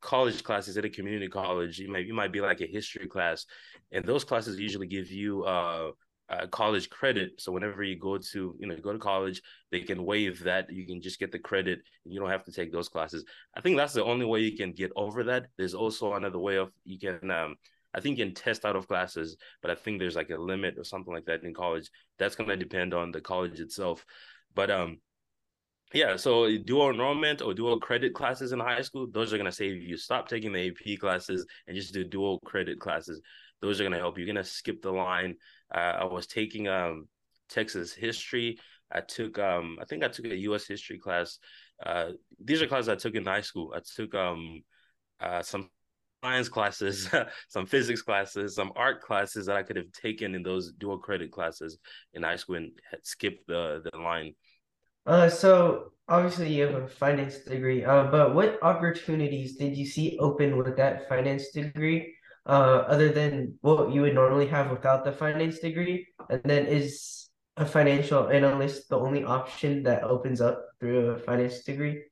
college 0.00 0.44
classes 0.44 0.76
at 0.78 0.84
a 0.84 0.88
community 0.88 1.28
college. 1.28 1.78
You 1.78 1.90
might 1.90 2.06
you 2.06 2.14
might 2.14 2.32
be 2.32 2.40
like 2.40 2.60
a 2.60 2.66
history 2.66 3.08
class, 3.08 3.44
and 3.90 4.04
those 4.04 4.24
classes 4.24 4.58
usually 4.58 4.86
give 4.86 5.10
you 5.10 5.42
uh 5.44 5.90
uh, 6.28 6.46
college 6.48 6.90
credit. 6.90 7.32
So 7.38 7.52
whenever 7.52 7.82
you 7.82 7.98
go 7.98 8.18
to, 8.18 8.56
you 8.58 8.66
know, 8.66 8.76
go 8.76 8.92
to 8.92 8.98
college, 8.98 9.40
they 9.70 9.80
can 9.80 10.04
waive 10.04 10.42
that. 10.44 10.70
You 10.70 10.86
can 10.86 11.00
just 11.00 11.18
get 11.18 11.32
the 11.32 11.38
credit. 11.38 11.80
And 12.04 12.12
you 12.12 12.20
don't 12.20 12.30
have 12.30 12.44
to 12.44 12.52
take 12.52 12.72
those 12.72 12.88
classes. 12.88 13.24
I 13.54 13.60
think 13.60 13.76
that's 13.76 13.92
the 13.92 14.04
only 14.04 14.26
way 14.26 14.40
you 14.40 14.56
can 14.56 14.72
get 14.72 14.90
over 14.96 15.24
that. 15.24 15.46
There's 15.56 15.74
also 15.74 16.14
another 16.14 16.38
way 16.38 16.56
of 16.56 16.70
you 16.84 16.98
can. 16.98 17.30
Um, 17.30 17.56
I 17.94 18.00
think 18.00 18.18
you 18.18 18.26
can 18.26 18.34
test 18.34 18.66
out 18.66 18.76
of 18.76 18.88
classes, 18.88 19.36
but 19.62 19.70
I 19.70 19.74
think 19.74 19.98
there's 19.98 20.16
like 20.16 20.30
a 20.30 20.36
limit 20.36 20.74
or 20.76 20.84
something 20.84 21.14
like 21.14 21.24
that 21.26 21.44
in 21.44 21.54
college. 21.54 21.90
That's 22.18 22.36
going 22.36 22.50
to 22.50 22.56
depend 22.56 22.92
on 22.92 23.10
the 23.10 23.22
college 23.22 23.58
itself. 23.58 24.04
But 24.54 24.70
um, 24.70 24.98
yeah, 25.94 26.16
so 26.16 26.58
dual 26.58 26.90
enrollment 26.90 27.40
or 27.40 27.54
dual 27.54 27.80
credit 27.80 28.12
classes 28.12 28.52
in 28.52 28.58
high 28.58 28.82
school, 28.82 29.06
those 29.10 29.32
are 29.32 29.38
going 29.38 29.50
to 29.50 29.56
save 29.56 29.80
you. 29.80 29.96
Stop 29.96 30.28
taking 30.28 30.52
the 30.52 30.68
AP 30.68 30.98
classes 30.98 31.46
and 31.66 31.76
just 31.76 31.94
do 31.94 32.04
dual 32.04 32.40
credit 32.40 32.80
classes. 32.80 33.22
Those 33.62 33.80
are 33.80 33.84
going 33.84 33.92
to 33.92 33.98
help 33.98 34.18
you. 34.18 34.24
You're 34.24 34.34
going 34.34 34.44
to 34.44 34.50
skip 34.50 34.82
the 34.82 34.90
line 34.90 35.36
I 35.70 36.04
was 36.04 36.26
taking 36.26 36.68
um, 36.68 37.08
Texas 37.48 37.92
history. 37.92 38.58
I 38.90 39.00
took 39.00 39.38
um, 39.38 39.78
I 39.80 39.84
think 39.84 40.04
I 40.04 40.08
took 40.08 40.26
a 40.26 40.36
U.S. 40.36 40.66
history 40.66 40.98
class. 40.98 41.38
Uh, 41.84 42.10
these 42.42 42.62
are 42.62 42.66
classes 42.66 42.88
I 42.88 42.96
took 42.96 43.14
in 43.14 43.24
high 43.24 43.40
school. 43.40 43.72
I 43.74 43.80
took 43.94 44.14
um, 44.14 44.62
uh, 45.20 45.42
some 45.42 45.68
science 46.22 46.48
classes, 46.48 47.08
some 47.48 47.66
physics 47.66 48.02
classes, 48.02 48.54
some 48.54 48.72
art 48.76 49.02
classes 49.02 49.46
that 49.46 49.56
I 49.56 49.62
could 49.62 49.76
have 49.76 49.92
taken 49.92 50.34
in 50.34 50.42
those 50.42 50.72
dual 50.72 50.98
credit 50.98 51.32
classes 51.32 51.78
in 52.14 52.22
high 52.22 52.36
school 52.36 52.56
and 52.56 52.72
skipped 53.02 53.46
the 53.48 53.82
the 53.84 53.98
line. 53.98 54.34
Uh, 55.06 55.28
so 55.28 55.92
obviously 56.08 56.52
you 56.52 56.64
have 56.64 56.82
a 56.82 56.88
finance 56.88 57.38
degree. 57.38 57.84
Uh, 57.84 58.04
but 58.04 58.34
what 58.34 58.58
opportunities 58.62 59.56
did 59.56 59.76
you 59.76 59.86
see 59.86 60.16
open 60.20 60.56
with 60.56 60.76
that 60.76 61.08
finance 61.08 61.50
degree? 61.50 62.12
Uh, 62.46 62.84
other 62.88 63.10
than 63.10 63.58
what 63.60 63.92
you 63.92 64.02
would 64.02 64.14
normally 64.14 64.46
have 64.46 64.70
without 64.70 65.04
the 65.04 65.12
finance 65.12 65.58
degree? 65.58 66.06
And 66.30 66.42
then 66.44 66.66
is 66.66 67.28
a 67.56 67.66
financial 67.66 68.28
analyst 68.28 68.88
the 68.88 68.98
only 68.98 69.24
option 69.24 69.82
that 69.84 70.02
opens 70.04 70.40
up 70.40 70.66
through 70.78 71.10
a 71.10 71.18
finance 71.18 71.64
degree? 71.64 72.02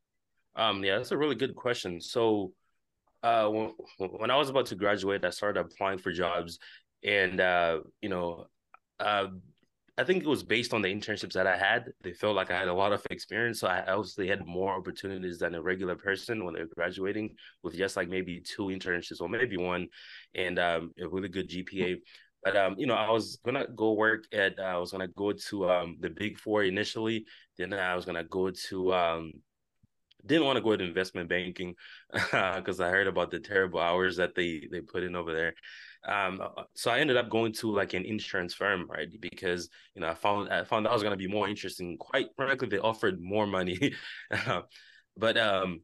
Um, 0.56 0.84
yeah, 0.84 0.96
that's 0.96 1.12
a 1.12 1.18
really 1.18 1.34
good 1.34 1.54
question. 1.54 2.00
So, 2.00 2.52
uh, 3.22 3.48
when, 3.48 3.72
when 3.98 4.30
I 4.30 4.36
was 4.36 4.50
about 4.50 4.66
to 4.66 4.74
graduate, 4.74 5.24
I 5.24 5.30
started 5.30 5.60
applying 5.60 5.98
for 5.98 6.12
jobs, 6.12 6.58
and 7.02 7.40
uh, 7.40 7.80
you 8.00 8.08
know, 8.08 8.46
uh, 9.00 9.28
I 9.96 10.02
think 10.02 10.24
it 10.24 10.28
was 10.28 10.42
based 10.42 10.74
on 10.74 10.82
the 10.82 10.92
internships 10.92 11.34
that 11.34 11.46
I 11.46 11.56
had. 11.56 11.92
They 12.02 12.12
felt 12.12 12.34
like 12.34 12.50
I 12.50 12.58
had 12.58 12.68
a 12.68 12.74
lot 12.74 12.92
of 12.92 13.06
experience, 13.10 13.60
so 13.60 13.68
I 13.68 13.84
obviously 13.86 14.26
had 14.26 14.44
more 14.44 14.74
opportunities 14.74 15.38
than 15.38 15.54
a 15.54 15.62
regular 15.62 15.94
person 15.94 16.44
when 16.44 16.54
they're 16.54 16.66
graduating 16.66 17.36
with 17.62 17.76
just 17.76 17.96
like 17.96 18.08
maybe 18.08 18.40
two 18.40 18.64
internships 18.64 19.20
or 19.20 19.28
maybe 19.28 19.56
one, 19.56 19.88
and 20.34 20.58
um, 20.58 20.92
a 21.00 21.08
really 21.08 21.28
good 21.28 21.48
GPA. 21.48 22.00
But 22.42 22.56
um, 22.56 22.74
you 22.76 22.86
know, 22.86 22.94
I 22.94 23.10
was 23.10 23.38
gonna 23.44 23.66
go 23.68 23.92
work 23.92 24.24
at. 24.32 24.58
Uh, 24.58 24.62
I 24.62 24.76
was 24.78 24.90
gonna 24.90 25.08
go 25.08 25.32
to 25.32 25.70
um 25.70 25.96
the 26.00 26.10
Big 26.10 26.38
Four 26.38 26.64
initially. 26.64 27.24
Then 27.56 27.72
I 27.72 27.94
was 27.94 28.04
gonna 28.04 28.24
go 28.24 28.50
to 28.50 28.92
um 28.94 29.32
didn't 30.26 30.46
want 30.46 30.56
to 30.56 30.62
go 30.62 30.76
to 30.76 30.84
investment 30.84 31.28
banking 31.28 31.74
because 32.12 32.80
I 32.80 32.88
heard 32.88 33.06
about 33.06 33.30
the 33.30 33.40
terrible 33.40 33.80
hours 33.80 34.16
that 34.16 34.34
they 34.34 34.66
they 34.70 34.80
put 34.80 35.02
in 35.02 35.16
over 35.16 35.32
there. 35.32 35.54
Um, 36.06 36.40
uh, 36.40 36.48
uh, 36.56 36.64
so 36.74 36.90
I 36.90 36.98
ended 36.98 37.16
up 37.16 37.30
going 37.30 37.52
to 37.54 37.72
like 37.72 37.94
an 37.94 38.04
insurance 38.04 38.54
firm, 38.54 38.86
right? 38.88 39.08
Because 39.20 39.68
you 39.94 40.02
know 40.02 40.08
I 40.08 40.14
found 40.14 40.50
I 40.50 40.64
found 40.64 40.86
that 40.86 40.92
was 40.92 41.02
going 41.02 41.12
to 41.12 41.18
be 41.18 41.28
more 41.28 41.48
interesting. 41.48 41.96
Quite 41.98 42.28
frankly, 42.36 42.68
they 42.68 42.78
offered 42.78 43.20
more 43.20 43.46
money, 43.46 43.94
but 45.16 45.36
um, 45.36 45.80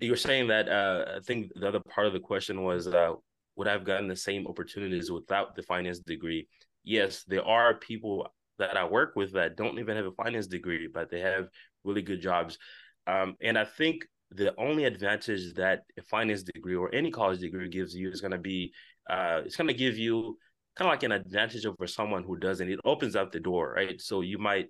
you 0.00 0.10
were 0.10 0.16
saying 0.16 0.48
that 0.48 0.68
uh, 0.68 1.16
I 1.16 1.20
think 1.20 1.52
the 1.54 1.68
other 1.68 1.80
part 1.80 2.06
of 2.06 2.12
the 2.12 2.20
question 2.20 2.62
was 2.62 2.86
uh, 2.86 3.12
would 3.56 3.68
I've 3.68 3.84
gotten 3.84 4.08
the 4.08 4.16
same 4.16 4.46
opportunities 4.46 5.10
without 5.10 5.54
the 5.54 5.62
finance 5.62 5.98
degree? 5.98 6.48
Yes, 6.84 7.24
there 7.24 7.44
are 7.44 7.74
people 7.74 8.28
that 8.58 8.76
I 8.76 8.84
work 8.84 9.14
with 9.16 9.32
that 9.34 9.56
don't 9.56 9.78
even 9.78 9.96
have 9.96 10.06
a 10.06 10.12
finance 10.12 10.46
degree, 10.46 10.88
but 10.92 11.10
they 11.10 11.20
have 11.20 11.48
really 11.84 12.02
good 12.02 12.20
jobs. 12.20 12.58
Um, 13.06 13.36
and 13.40 13.58
I 13.58 13.64
think 13.64 14.06
the 14.30 14.54
only 14.58 14.84
advantage 14.84 15.54
that 15.54 15.84
a 15.98 16.02
finance 16.02 16.42
degree 16.42 16.74
or 16.74 16.94
any 16.94 17.10
college 17.10 17.40
degree 17.40 17.68
gives 17.68 17.94
you 17.94 18.10
is 18.10 18.20
going 18.20 18.32
to 18.32 18.38
be 18.38 18.72
uh, 19.08 19.42
it's 19.44 19.56
going 19.56 19.68
to 19.68 19.74
give 19.74 19.98
you 19.98 20.38
kind 20.76 20.88
of 20.88 20.92
like 20.92 21.02
an 21.02 21.12
advantage 21.12 21.66
over 21.66 21.86
someone 21.86 22.22
who 22.24 22.36
doesn't. 22.36 22.68
It 22.68 22.80
opens 22.84 23.16
up 23.16 23.32
the 23.32 23.40
door, 23.40 23.74
right? 23.74 24.00
So 24.00 24.20
you 24.20 24.38
might, 24.38 24.66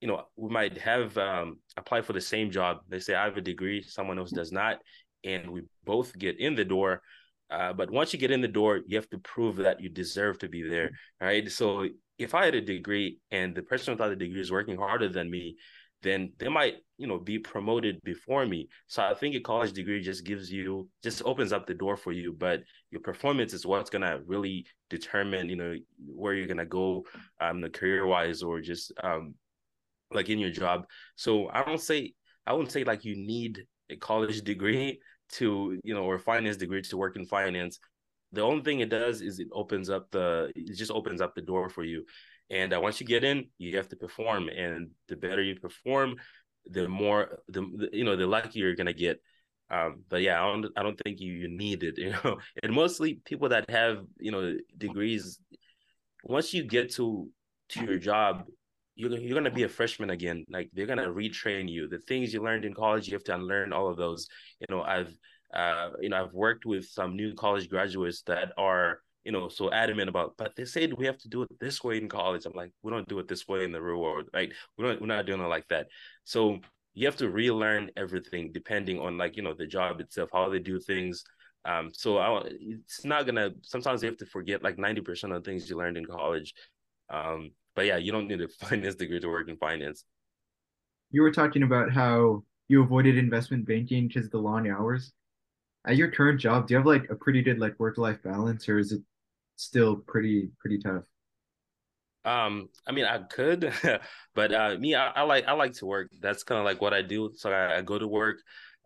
you 0.00 0.08
know, 0.08 0.22
we 0.36 0.50
might 0.50 0.78
have 0.78 1.16
um, 1.18 1.58
apply 1.76 2.02
for 2.02 2.12
the 2.12 2.20
same 2.20 2.50
job. 2.50 2.78
They 2.88 3.00
say 3.00 3.14
I 3.14 3.24
have 3.24 3.36
a 3.36 3.42
degree, 3.42 3.82
someone 3.82 4.18
else 4.18 4.30
does 4.30 4.52
not, 4.52 4.78
and 5.24 5.50
we 5.50 5.62
both 5.84 6.16
get 6.18 6.40
in 6.40 6.54
the 6.54 6.64
door. 6.64 7.02
Uh, 7.50 7.72
but 7.72 7.90
once 7.90 8.12
you 8.12 8.18
get 8.18 8.30
in 8.30 8.40
the 8.40 8.48
door, 8.48 8.80
you 8.86 8.96
have 8.96 9.10
to 9.10 9.18
prove 9.18 9.56
that 9.56 9.80
you 9.80 9.90
deserve 9.90 10.38
to 10.38 10.48
be 10.48 10.62
there, 10.62 10.90
right? 11.20 11.50
So 11.50 11.86
if 12.18 12.34
I 12.34 12.46
had 12.46 12.54
a 12.54 12.62
degree 12.62 13.18
and 13.30 13.54
the 13.54 13.62
person 13.62 13.92
without 13.92 14.08
the 14.08 14.16
degree 14.16 14.40
is 14.40 14.50
working 14.50 14.78
harder 14.78 15.08
than 15.08 15.30
me, 15.30 15.56
then 16.02 16.32
they 16.38 16.48
might 16.48 16.74
you 16.98 17.06
know 17.06 17.18
be 17.18 17.38
promoted 17.38 18.00
before 18.04 18.46
me. 18.46 18.68
So 18.86 19.02
i 19.02 19.14
think 19.14 19.34
a 19.34 19.40
college 19.40 19.72
degree 19.72 20.02
just 20.02 20.24
gives 20.24 20.50
you 20.50 20.88
just 21.02 21.22
opens 21.24 21.52
up 21.52 21.66
the 21.66 21.74
door 21.74 21.96
for 21.96 22.12
you 22.12 22.34
but 22.38 22.62
your 22.90 23.00
performance 23.00 23.52
is 23.54 23.66
what's 23.66 23.90
going 23.90 24.02
to 24.02 24.20
really 24.26 24.66
determine 24.90 25.48
you 25.48 25.56
know 25.56 25.74
where 26.06 26.34
you're 26.34 26.46
going 26.46 26.56
to 26.58 26.66
go 26.66 27.04
um 27.40 27.60
the 27.60 27.70
career 27.70 28.06
wise 28.06 28.42
or 28.42 28.60
just 28.60 28.92
um 29.02 29.34
like 30.12 30.28
in 30.28 30.38
your 30.38 30.50
job. 30.50 30.86
So 31.16 31.48
i 31.52 31.64
don't 31.64 31.80
say 31.80 32.12
i 32.46 32.52
wouldn't 32.52 32.72
say 32.72 32.84
like 32.84 33.04
you 33.04 33.16
need 33.16 33.64
a 33.90 33.96
college 33.96 34.42
degree 34.42 35.00
to 35.32 35.78
you 35.84 35.94
know 35.94 36.04
or 36.04 36.18
finance 36.18 36.56
degree 36.56 36.82
to 36.82 36.96
work 36.96 37.16
in 37.16 37.26
finance. 37.26 37.78
The 38.32 38.42
only 38.42 38.62
thing 38.62 38.80
it 38.80 38.88
does 38.88 39.20
is 39.20 39.38
it 39.38 39.48
opens 39.52 39.90
up 39.90 40.10
the 40.10 40.50
it 40.54 40.76
just 40.76 40.90
opens 40.90 41.20
up 41.20 41.34
the 41.34 41.42
door 41.42 41.68
for 41.68 41.84
you 41.84 42.04
and 42.52 42.74
uh, 42.74 42.80
once 42.80 43.00
you 43.00 43.06
get 43.06 43.24
in, 43.24 43.46
you 43.56 43.76
have 43.78 43.88
to 43.88 43.96
perform, 43.96 44.48
and 44.50 44.90
the 45.08 45.16
better 45.16 45.42
you 45.42 45.58
perform, 45.58 46.16
the 46.66 46.86
more 46.86 47.40
the, 47.48 47.88
you 47.92 48.04
know 48.04 48.14
the 48.14 48.26
luckier 48.26 48.66
you're 48.66 48.76
gonna 48.76 48.92
get. 48.92 49.20
Um, 49.70 50.04
but 50.10 50.20
yeah, 50.20 50.40
I 50.40 50.52
don't 50.52 50.66
I 50.76 50.82
don't 50.82 51.00
think 51.02 51.18
you, 51.18 51.32
you 51.32 51.48
need 51.48 51.82
it, 51.82 51.94
you 51.98 52.10
know. 52.10 52.38
And 52.62 52.72
mostly 52.72 53.20
people 53.24 53.48
that 53.48 53.70
have 53.70 54.04
you 54.20 54.30
know 54.30 54.54
degrees, 54.76 55.40
once 56.24 56.52
you 56.52 56.62
get 56.62 56.92
to 56.92 57.28
to 57.70 57.84
your 57.84 57.98
job, 57.98 58.44
you're 58.96 59.16
you're 59.18 59.34
gonna 59.34 59.50
be 59.50 59.62
a 59.62 59.68
freshman 59.68 60.10
again. 60.10 60.44
Like 60.50 60.68
they're 60.74 60.86
gonna 60.86 61.08
retrain 61.08 61.70
you. 61.70 61.88
The 61.88 62.00
things 62.06 62.34
you 62.34 62.42
learned 62.42 62.66
in 62.66 62.74
college, 62.74 63.08
you 63.08 63.14
have 63.14 63.24
to 63.24 63.34
unlearn 63.34 63.72
all 63.72 63.88
of 63.88 63.96
those. 63.96 64.28
You 64.60 64.76
know, 64.76 64.82
I've 64.82 65.16
uh, 65.54 65.90
you 66.02 66.10
know 66.10 66.22
I've 66.22 66.34
worked 66.34 66.66
with 66.66 66.84
some 66.84 67.16
new 67.16 67.32
college 67.32 67.70
graduates 67.70 68.20
that 68.26 68.52
are 68.58 69.00
you 69.24 69.32
know, 69.32 69.48
so 69.48 69.72
adamant 69.72 70.08
about, 70.08 70.34
but 70.36 70.54
they 70.56 70.64
said 70.64 70.92
we 70.94 71.06
have 71.06 71.18
to 71.18 71.28
do 71.28 71.42
it 71.42 71.60
this 71.60 71.82
way 71.82 71.98
in 71.98 72.08
college. 72.08 72.44
I'm 72.46 72.52
like, 72.54 72.72
we 72.82 72.90
don't 72.90 73.08
do 73.08 73.18
it 73.18 73.28
this 73.28 73.46
way 73.46 73.64
in 73.64 73.72
the 73.72 73.80
real 73.80 74.00
world, 74.00 74.28
right? 74.34 74.52
We 74.76 74.84
don't, 74.84 75.00
we're 75.00 75.06
not 75.06 75.26
doing 75.26 75.40
it 75.40 75.46
like 75.46 75.68
that. 75.68 75.86
So 76.24 76.58
you 76.94 77.06
have 77.06 77.16
to 77.16 77.30
relearn 77.30 77.90
everything 77.96 78.50
depending 78.52 78.98
on 78.98 79.18
like, 79.18 79.36
you 79.36 79.42
know, 79.42 79.54
the 79.54 79.66
job 79.66 80.00
itself, 80.00 80.30
how 80.32 80.48
they 80.48 80.58
do 80.58 80.80
things. 80.80 81.24
Um, 81.64 81.90
so 81.92 82.18
I, 82.18 82.42
it's 82.46 83.04
not 83.04 83.24
gonna. 83.24 83.50
Sometimes 83.62 84.02
you 84.02 84.08
have 84.08 84.18
to 84.18 84.26
forget 84.26 84.64
like 84.64 84.78
ninety 84.78 85.00
percent 85.00 85.32
of 85.32 85.42
the 85.42 85.48
things 85.48 85.70
you 85.70 85.76
learned 85.76 85.96
in 85.96 86.04
college. 86.04 86.54
Um, 87.08 87.52
but 87.76 87.86
yeah, 87.86 87.98
you 87.98 88.10
don't 88.10 88.26
need 88.26 88.40
a 88.40 88.48
finance 88.66 88.96
degree 88.96 89.20
to 89.20 89.28
work 89.28 89.48
in 89.48 89.56
finance. 89.56 90.04
You 91.10 91.22
were 91.22 91.30
talking 91.30 91.62
about 91.62 91.92
how 91.92 92.42
you 92.68 92.82
avoided 92.82 93.16
investment 93.16 93.66
banking 93.66 94.08
because 94.08 94.28
the 94.30 94.38
long 94.38 94.68
hours. 94.68 95.12
At 95.84 95.96
your 95.96 96.10
current 96.10 96.40
job, 96.40 96.66
do 96.66 96.74
you 96.74 96.78
have 96.78 96.86
like 96.86 97.10
a 97.10 97.14
pretty 97.14 97.42
good 97.42 97.58
like 97.58 97.78
work 97.78 97.98
life 97.98 98.22
balance, 98.22 98.68
or 98.68 98.78
is 98.78 98.92
it 98.92 99.02
still 99.56 99.96
pretty 99.96 100.50
pretty 100.60 100.78
tough. 100.78 101.04
Um, 102.24 102.68
I 102.86 102.92
mean, 102.92 103.04
I 103.04 103.18
could, 103.18 103.72
but 104.34 104.54
uh, 104.54 104.76
me, 104.78 104.94
I, 104.94 105.08
I, 105.08 105.22
like 105.22 105.46
I 105.46 105.52
like 105.52 105.72
to 105.74 105.86
work. 105.86 106.10
That's 106.20 106.44
kind 106.44 106.58
of 106.58 106.64
like 106.64 106.80
what 106.80 106.94
I 106.94 107.02
do. 107.02 107.32
So 107.36 107.50
I, 107.50 107.78
I 107.78 107.82
go 107.82 107.98
to 107.98 108.06
work. 108.06 108.38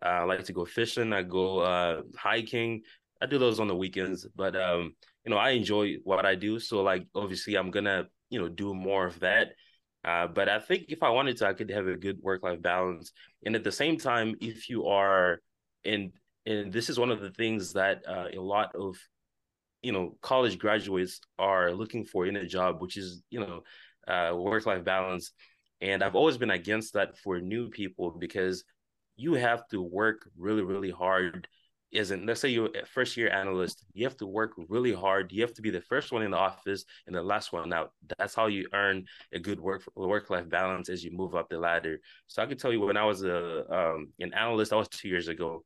Uh, 0.03 0.09
I 0.09 0.23
like 0.23 0.43
to 0.45 0.53
go 0.53 0.65
fishing. 0.65 1.13
I 1.13 1.23
go 1.23 1.59
uh, 1.59 2.01
hiking. 2.17 2.81
I 3.21 3.25
do 3.25 3.37
those 3.37 3.59
on 3.59 3.67
the 3.67 3.75
weekends, 3.75 4.27
but 4.35 4.55
um, 4.55 4.93
you 5.23 5.31
know, 5.31 5.37
I 5.37 5.51
enjoy 5.51 5.95
what 6.03 6.25
I 6.25 6.35
do. 6.35 6.59
So 6.59 6.81
like, 6.81 7.07
obviously, 7.15 7.55
I'm 7.55 7.71
gonna 7.71 8.05
you 8.29 8.39
know 8.39 8.49
do 8.49 8.73
more 8.73 9.05
of 9.05 9.19
that. 9.19 9.49
Uh, 10.03 10.27
but 10.27 10.47
I 10.47 10.59
think 10.59 10.85
if 10.89 11.03
I 11.03 11.09
wanted 11.09 11.37
to, 11.37 11.47
I 11.47 11.53
could 11.53 11.69
have 11.71 11.87
a 11.87 11.97
good 11.97 12.19
work 12.21 12.43
life 12.43 12.61
balance. 12.61 13.11
And 13.45 13.55
at 13.55 13.63
the 13.63 13.71
same 13.71 13.97
time, 13.97 14.35
if 14.39 14.69
you 14.69 14.85
are 14.85 15.41
and 15.83 16.11
and 16.45 16.71
this 16.71 16.89
is 16.89 16.99
one 16.99 17.11
of 17.11 17.21
the 17.21 17.31
things 17.31 17.73
that 17.73 18.03
uh, 18.07 18.27
a 18.33 18.39
lot 18.39 18.73
of 18.75 18.97
you 19.81 19.91
know 19.91 20.17
college 20.21 20.57
graduates 20.57 21.19
are 21.37 21.71
looking 21.71 22.05
for 22.05 22.25
in 22.25 22.35
a 22.35 22.45
job 22.45 22.81
which 22.81 22.97
is 22.97 23.23
you 23.29 23.39
know 23.39 23.61
uh, 24.07 24.35
work 24.35 24.65
life 24.65 24.83
balance. 24.83 25.31
And 25.79 26.03
i've 26.03 26.15
always 26.15 26.37
been 26.37 26.51
against 26.51 26.93
that 26.93 27.17
for 27.17 27.39
new 27.39 27.69
people 27.69 28.11
because 28.11 28.63
you 29.15 29.33
have 29.33 29.67
to 29.69 29.81
work 29.81 30.29
really 30.37 30.63
really 30.63 30.91
hard 30.91 31.47
isn't 31.91 32.25
let's 32.25 32.41
say 32.41 32.49
you're 32.49 32.69
a 32.75 32.85
first 32.85 33.15
year 33.15 33.29
analyst 33.29 33.85
you 33.93 34.03
have 34.05 34.17
to 34.17 34.27
work 34.27 34.51
really 34.67 34.93
hard. 34.93 35.31
You 35.31 35.41
have 35.41 35.53
to 35.53 35.61
be 35.61 35.69
the 35.69 35.81
first 35.81 36.11
one 36.11 36.21
in 36.21 36.31
the 36.31 36.37
office 36.37 36.83
and 37.05 37.15
the 37.15 37.23
last 37.23 37.53
one 37.53 37.71
out. 37.71 37.93
That's 38.17 38.35
how 38.35 38.47
you 38.47 38.67
earn 38.73 39.05
a 39.31 39.39
good 39.39 39.59
work 39.59 39.83
work 39.95 40.29
life 40.29 40.49
balance 40.49 40.89
as 40.89 41.03
you 41.03 41.11
move 41.11 41.33
up 41.33 41.47
the 41.49 41.57
ladder. 41.57 41.99
So 42.27 42.41
i 42.43 42.45
can 42.45 42.57
tell 42.57 42.73
you 42.73 42.81
when 42.81 42.97
i 42.97 43.05
was 43.05 43.23
a 43.23 43.39
um, 43.73 44.09
an 44.19 44.33
analyst 44.33 44.71
that 44.71 44.77
was 44.77 44.89
two 44.89 45.07
years 45.07 45.27
ago 45.27 45.63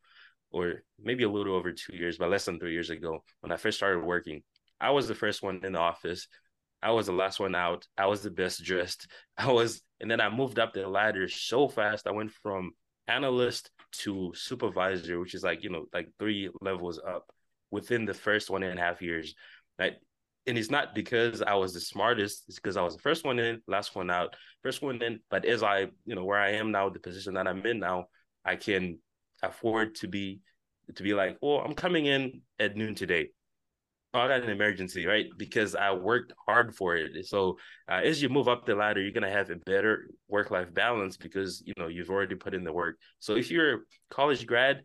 or 0.51 0.83
maybe 1.01 1.23
a 1.23 1.29
little 1.29 1.55
over 1.55 1.71
two 1.71 1.95
years, 1.95 2.17
but 2.17 2.29
less 2.29 2.45
than 2.45 2.59
three 2.59 2.73
years 2.73 2.89
ago, 2.89 3.23
when 3.39 3.51
I 3.51 3.57
first 3.57 3.77
started 3.77 4.03
working, 4.03 4.43
I 4.79 4.91
was 4.91 5.07
the 5.07 5.15
first 5.15 5.43
one 5.43 5.61
in 5.63 5.73
the 5.73 5.79
office. 5.79 6.27
I 6.83 6.91
was 6.91 7.05
the 7.05 7.13
last 7.13 7.39
one 7.39 7.55
out. 7.55 7.87
I 7.97 8.07
was 8.07 8.21
the 8.21 8.31
best 8.31 8.63
dressed. 8.63 9.07
I 9.37 9.51
was, 9.51 9.81
and 9.99 10.09
then 10.09 10.19
I 10.21 10.29
moved 10.29 10.59
up 10.59 10.73
the 10.73 10.87
ladder 10.87 11.27
so 11.27 11.67
fast. 11.67 12.07
I 12.07 12.11
went 12.11 12.31
from 12.43 12.71
analyst 13.07 13.71
to 13.91 14.31
supervisor, 14.35 15.19
which 15.19 15.35
is 15.35 15.43
like, 15.43 15.63
you 15.63 15.69
know, 15.69 15.85
like 15.93 16.09
three 16.19 16.49
levels 16.61 16.99
up 16.99 17.25
within 17.69 18.05
the 18.05 18.13
first 18.13 18.49
one 18.49 18.63
and 18.63 18.79
a 18.79 18.81
half 18.81 19.01
years. 19.01 19.33
Right. 19.79 19.95
And 20.47 20.57
it's 20.57 20.71
not 20.71 20.95
because 20.95 21.41
I 21.41 21.53
was 21.53 21.73
the 21.73 21.79
smartest, 21.79 22.45
it's 22.47 22.57
because 22.57 22.77
I 22.77 22.81
was 22.81 22.95
the 22.95 23.01
first 23.01 23.23
one 23.23 23.37
in, 23.37 23.61
last 23.67 23.95
one 23.95 24.09
out, 24.09 24.35
first 24.63 24.81
one 24.81 25.01
in. 25.01 25.19
But 25.29 25.45
as 25.45 25.61
I, 25.61 25.87
you 26.05 26.15
know, 26.15 26.25
where 26.25 26.39
I 26.39 26.53
am 26.53 26.71
now, 26.71 26.89
the 26.89 26.99
position 26.99 27.35
that 27.35 27.47
I'm 27.47 27.63
in 27.65 27.79
now, 27.79 28.05
I 28.43 28.55
can 28.55 28.97
afford 29.43 29.95
to 29.95 30.07
be 30.07 30.41
to 30.95 31.03
be 31.03 31.13
like, 31.13 31.37
well, 31.41 31.59
I'm 31.59 31.73
coming 31.73 32.05
in 32.05 32.41
at 32.59 32.75
noon 32.75 32.95
today. 32.95 33.29
Oh, 34.13 34.19
I 34.19 34.27
got 34.27 34.43
an 34.43 34.49
emergency, 34.49 35.05
right? 35.05 35.27
Because 35.37 35.73
I 35.73 35.93
worked 35.93 36.33
hard 36.45 36.75
for 36.75 36.97
it. 36.97 37.25
So 37.27 37.57
uh, 37.89 38.01
as 38.03 38.21
you 38.21 38.27
move 38.27 38.49
up 38.49 38.65
the 38.65 38.75
ladder, 38.75 39.01
you're 39.01 39.13
gonna 39.13 39.31
have 39.31 39.49
a 39.49 39.55
better 39.55 40.09
work-life 40.27 40.73
balance 40.73 41.15
because 41.15 41.63
you 41.65 41.73
know 41.77 41.87
you've 41.87 42.09
already 42.09 42.35
put 42.35 42.53
in 42.53 42.65
the 42.65 42.73
work. 42.73 42.97
So 43.19 43.35
if 43.35 43.49
you're 43.49 43.73
a 43.73 43.79
college 44.09 44.45
grad, 44.45 44.81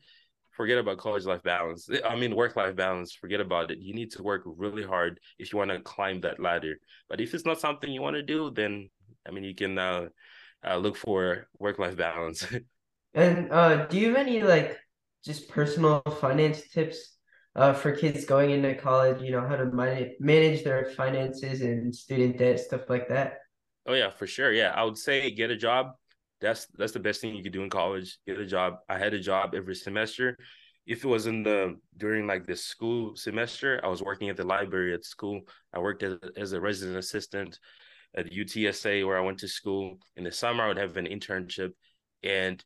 forget 0.52 0.78
about 0.78 0.98
college 0.98 1.24
life 1.24 1.42
balance. 1.42 1.88
I 2.04 2.14
mean 2.14 2.36
work-life 2.36 2.76
balance. 2.76 3.14
Forget 3.14 3.40
about 3.40 3.72
it. 3.72 3.78
You 3.78 3.94
need 3.94 4.12
to 4.12 4.22
work 4.22 4.42
really 4.46 4.84
hard 4.84 5.18
if 5.40 5.52
you 5.52 5.58
want 5.58 5.72
to 5.72 5.80
climb 5.80 6.20
that 6.20 6.38
ladder. 6.38 6.76
But 7.08 7.20
if 7.20 7.34
it's 7.34 7.44
not 7.44 7.60
something 7.60 7.90
you 7.90 8.02
want 8.02 8.14
to 8.14 8.22
do, 8.22 8.52
then 8.52 8.90
I 9.26 9.32
mean 9.32 9.42
you 9.42 9.56
can 9.56 9.76
uh, 9.76 10.06
uh, 10.64 10.76
look 10.76 10.96
for 10.96 11.48
work-life 11.58 11.96
balance. 11.96 12.46
And 13.16 13.50
uh, 13.50 13.86
do 13.86 13.98
you 13.98 14.08
have 14.08 14.18
any 14.18 14.42
like 14.42 14.78
just 15.24 15.48
personal 15.48 16.02
finance 16.20 16.68
tips 16.68 17.16
uh, 17.56 17.72
for 17.72 17.92
kids 17.92 18.26
going 18.26 18.50
into 18.50 18.74
college? 18.74 19.22
You 19.22 19.32
know 19.32 19.48
how 19.48 19.56
to 19.56 19.64
manage 19.64 20.12
manage 20.20 20.62
their 20.62 20.90
finances 20.90 21.62
and 21.62 21.94
student 21.94 22.36
debt 22.36 22.60
stuff 22.60 22.90
like 22.90 23.08
that. 23.08 23.38
Oh 23.86 23.94
yeah, 23.94 24.10
for 24.10 24.26
sure. 24.26 24.52
Yeah, 24.52 24.72
I 24.76 24.84
would 24.84 24.98
say 24.98 25.30
get 25.30 25.50
a 25.50 25.56
job. 25.56 25.92
That's 26.42 26.66
that's 26.76 26.92
the 26.92 27.00
best 27.00 27.22
thing 27.22 27.34
you 27.34 27.42
could 27.42 27.54
do 27.54 27.62
in 27.62 27.70
college. 27.70 28.18
Get 28.26 28.38
a 28.38 28.46
job. 28.46 28.74
I 28.86 28.98
had 28.98 29.14
a 29.14 29.18
job 29.18 29.54
every 29.54 29.74
semester. 29.74 30.36
If 30.86 31.02
it 31.02 31.08
was 31.08 31.26
in 31.26 31.42
the 31.42 31.76
during 31.96 32.26
like 32.26 32.46
the 32.46 32.54
school 32.54 33.16
semester, 33.16 33.80
I 33.82 33.88
was 33.88 34.02
working 34.02 34.28
at 34.28 34.36
the 34.36 34.44
library 34.44 34.92
at 34.92 35.06
school. 35.06 35.40
I 35.72 35.78
worked 35.78 36.02
as, 36.02 36.18
as 36.36 36.52
a 36.52 36.60
resident 36.60 36.98
assistant 36.98 37.58
at 38.14 38.30
UTSA 38.30 39.06
where 39.06 39.16
I 39.16 39.22
went 39.24 39.38
to 39.38 39.48
school. 39.48 39.96
In 40.16 40.24
the 40.24 40.32
summer, 40.32 40.64
I 40.64 40.68
would 40.68 40.76
have 40.76 40.98
an 40.98 41.06
internship, 41.06 41.70
and 42.22 42.62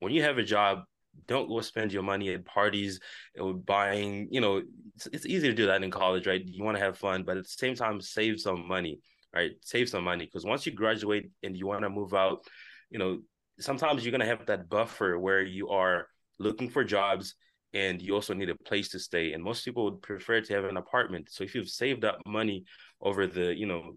when 0.00 0.12
you 0.12 0.22
have 0.22 0.38
a 0.38 0.42
job, 0.42 0.84
don't 1.26 1.48
go 1.48 1.60
spend 1.60 1.92
your 1.92 2.02
money 2.02 2.32
at 2.32 2.44
parties 2.44 3.00
or 3.38 3.54
buying, 3.54 4.28
you 4.30 4.40
know, 4.40 4.62
it's, 4.96 5.06
it's 5.12 5.26
easy 5.26 5.48
to 5.48 5.54
do 5.54 5.66
that 5.66 5.82
in 5.82 5.90
college, 5.90 6.26
right? 6.26 6.42
You 6.44 6.64
want 6.64 6.76
to 6.76 6.82
have 6.82 6.98
fun, 6.98 7.22
but 7.22 7.36
at 7.36 7.44
the 7.44 7.48
same 7.48 7.74
time, 7.74 8.00
save 8.00 8.40
some 8.40 8.66
money, 8.66 9.00
right? 9.34 9.52
Save 9.62 9.88
some 9.88 10.04
money 10.04 10.24
because 10.24 10.44
once 10.44 10.66
you 10.66 10.72
graduate 10.72 11.30
and 11.42 11.56
you 11.56 11.66
want 11.66 11.82
to 11.82 11.90
move 11.90 12.14
out, 12.14 12.44
you 12.90 12.98
know, 12.98 13.20
sometimes 13.60 14.04
you're 14.04 14.10
going 14.10 14.20
to 14.20 14.26
have 14.26 14.46
that 14.46 14.68
buffer 14.68 15.18
where 15.18 15.42
you 15.42 15.68
are 15.68 16.08
looking 16.38 16.68
for 16.68 16.84
jobs 16.84 17.34
and 17.74 18.00
you 18.00 18.14
also 18.14 18.32
need 18.34 18.48
a 18.48 18.54
place 18.64 18.88
to 18.88 18.98
stay 18.98 19.32
and 19.32 19.42
most 19.42 19.64
people 19.64 19.84
would 19.84 20.00
prefer 20.00 20.40
to 20.40 20.54
have 20.54 20.64
an 20.64 20.76
apartment 20.76 21.28
so 21.30 21.42
if 21.44 21.54
you've 21.54 21.68
saved 21.68 22.04
up 22.04 22.18
money 22.26 22.64
over 23.00 23.26
the 23.26 23.54
you 23.54 23.66
know 23.66 23.94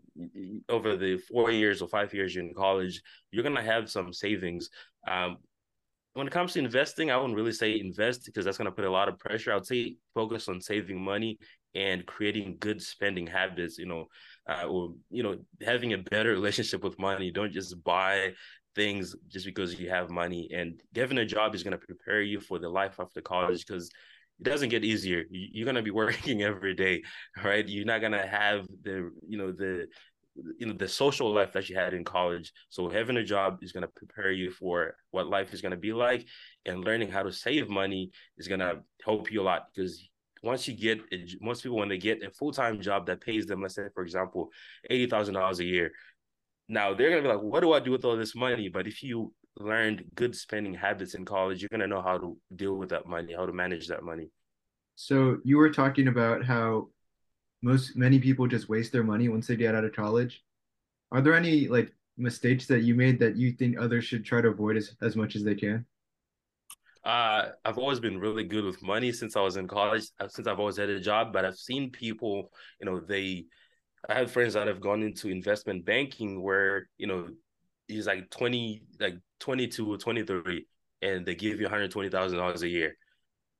over 0.68 0.98
the 0.98 1.18
four 1.18 1.52
years 1.52 1.82
or 1.82 1.88
five 1.88 2.14
years 2.14 2.34
you're 2.34 2.44
in 2.44 2.54
college 2.54 3.02
you're 3.32 3.44
going 3.44 3.56
to 3.56 3.62
have 3.62 3.90
some 3.90 4.12
savings 4.12 4.70
um, 5.08 5.38
when 6.18 6.26
it 6.26 6.34
comes 6.34 6.54
to 6.54 6.60
investing, 6.60 7.12
I 7.12 7.18
wouldn't 7.18 7.36
really 7.36 7.52
say 7.52 7.80
invest 7.80 8.26
because 8.26 8.44
that's 8.44 8.58
going 8.58 8.66
to 8.66 8.72
put 8.72 8.86
a 8.86 8.92
lot 8.92 9.08
of 9.08 9.20
pressure. 9.20 9.52
I 9.52 9.56
would 9.56 9.68
say 9.68 9.98
focus 10.16 10.48
on 10.50 10.60
saving 10.60 11.00
money 11.00 11.38
and 11.76 12.08
creating 12.08 12.58
good 12.60 12.82
spending 12.82 13.28
habits. 13.28 13.78
You 13.78 13.86
know, 13.86 14.06
uh, 14.50 14.66
or 14.68 14.96
you 15.12 15.22
know, 15.22 15.38
having 15.62 15.94
a 15.94 16.00
better 16.00 16.32
relationship 16.40 16.84
with 16.84 16.98
money. 16.98 17.30
Don't 17.30 17.54
just 17.54 17.84
buy 17.84 18.34
things 18.76 19.16
just 19.28 19.46
because 19.46 19.80
you 19.80 19.90
have 19.90 20.10
money. 20.10 20.50
And 20.52 20.82
getting 20.92 21.20
a 21.20 21.26
job 21.26 21.54
is 21.54 21.62
going 21.62 21.78
to 21.80 21.86
prepare 21.86 22.22
you 22.24 22.40
for 22.40 22.58
the 22.58 22.70
life 22.70 23.00
after 23.00 23.22
college 23.22 23.64
because 23.68 23.92
it 24.40 24.44
doesn't 24.44 24.70
get 24.70 24.84
easier. 24.84 25.24
You're 25.30 25.66
going 25.66 25.76
to 25.76 25.84
be 25.84 25.92
working 26.04 26.42
every 26.42 26.74
day, 26.74 27.04
right? 27.44 27.68
You're 27.68 27.86
not 27.86 28.02
going 28.02 28.14
to 28.14 28.26
have 28.26 28.66
the, 28.82 29.12
you 29.28 29.38
know, 29.38 29.52
the, 29.52 29.88
you 30.58 30.68
know 30.68 30.74
the 30.74 30.88
social 30.88 31.34
life 31.34 31.52
that 31.54 31.70
you 31.70 31.76
had 31.76 31.94
in 31.94 32.04
college 32.04 32.52
so 32.70 32.90
having 32.90 33.18
a 33.18 33.24
job 33.24 33.60
is 33.62 33.72
going 33.72 33.82
to 33.82 33.88
prepare 33.96 34.32
you 34.32 34.52
for 34.52 34.96
what 35.12 35.28
life 35.28 35.54
is 35.54 35.62
going 35.62 35.72
to 35.72 35.78
be 35.78 35.94
like 35.94 36.26
and 36.66 36.84
learning 36.84 37.10
how 37.10 37.24
to 37.24 37.32
save 37.32 37.70
money 37.70 38.12
is 38.38 38.48
going 38.48 38.60
to 38.60 38.80
help 39.04 39.32
you 39.32 39.42
a 39.42 39.44
lot 39.44 39.68
because 39.74 40.10
once 40.44 40.68
you 40.68 40.76
get 40.76 41.00
most 41.42 41.64
people 41.64 41.78
when 41.78 41.90
they 41.90 41.98
get 41.98 42.24
a 42.24 42.30
full-time 42.30 42.80
job 42.80 43.08
that 43.08 43.20
pays 43.20 43.46
them 43.48 43.62
let's 43.62 43.76
say 43.76 43.88
for 43.94 44.04
example 44.04 44.50
$80000 44.92 45.60
a 45.60 45.64
year 45.64 45.92
now 46.70 46.94
they're 46.94 47.10
gonna 47.10 47.22
be 47.22 47.28
like, 47.28 47.42
what 47.42 47.62
do 47.62 47.74
I 47.74 47.80
do 47.80 47.92
with 47.92 48.06
all 48.06 48.18
this 48.18 48.36
money? 48.36 48.70
But 48.70 48.88
if 48.88 49.02
you 49.02 49.34
learned 49.58 50.04
good 50.16 50.36
spending 50.36 50.74
habits 50.74 51.16
in 51.16 51.26
college, 51.26 51.62
you're 51.62 51.70
gonna 51.70 51.88
know 51.88 52.02
how 52.02 52.18
to 52.18 52.38
deal 52.56 52.76
with 52.76 52.90
that 52.90 53.08
money, 53.08 53.34
how 53.34 53.46
to 53.46 53.54
manage 53.54 53.88
that 53.88 54.04
money. 54.04 54.30
So 54.96 55.38
you 55.44 55.58
were 55.58 55.70
talking 55.70 56.08
about 56.08 56.44
how 56.44 56.90
most 57.62 57.96
many 57.96 58.20
people 58.20 58.48
just 58.48 58.70
waste 58.70 58.92
their 58.92 59.04
money 59.04 59.30
once 59.30 59.48
they 59.48 59.56
get 59.56 59.76
out 59.76 59.84
of 59.84 59.94
college. 59.94 60.44
Are 61.12 61.22
there 61.22 61.36
any 61.36 61.68
like 61.68 61.94
mistakes 62.18 62.68
that 62.68 62.82
you 62.82 62.96
made 62.96 63.20
that 63.20 63.36
you 63.36 63.52
think 63.52 63.78
others 63.78 64.06
should 64.06 64.26
try 64.26 64.42
to 64.42 64.50
avoid 64.50 64.78
as, 64.78 64.96
as 65.02 65.16
much 65.16 65.36
as 65.36 65.44
they 65.44 65.56
can? 65.56 65.86
Uh, 67.04 67.50
I've 67.64 67.78
always 67.78 68.00
been 68.00 68.20
really 68.20 68.44
good 68.44 68.66
with 68.66 68.84
money 68.84 69.14
since 69.14 69.38
I 69.38 69.42
was 69.42 69.56
in 69.56 69.68
college, 69.68 70.08
uh, 70.20 70.28
since 70.28 70.48
I've 70.48 70.60
always 70.60 70.78
had 70.78 70.90
a 70.90 71.00
job, 71.00 71.32
but 71.32 71.46
I've 71.46 71.58
seen 71.58 71.90
people, 71.90 72.52
you 72.82 72.86
know, 72.86 73.00
they 73.00 73.46
I 74.10 74.16
have 74.16 74.32
friends 74.32 74.54
that 74.54 74.68
have 74.68 74.82
gone 74.82 75.04
into 75.04 75.30
investment 75.30 75.86
banking 75.86 76.42
where, 76.42 76.90
you 76.98 77.08
know, 77.08 77.30
he's 77.88 78.08
like 78.08 78.30
20, 78.30 78.84
like 79.00 79.16
22 79.40 79.94
or 79.94 79.98
23, 79.98 80.66
and 81.02 81.26
they 81.26 81.36
give 81.36 81.60
you 81.60 81.68
$120,000 81.68 82.62
a 82.62 82.68
year. 82.68 82.98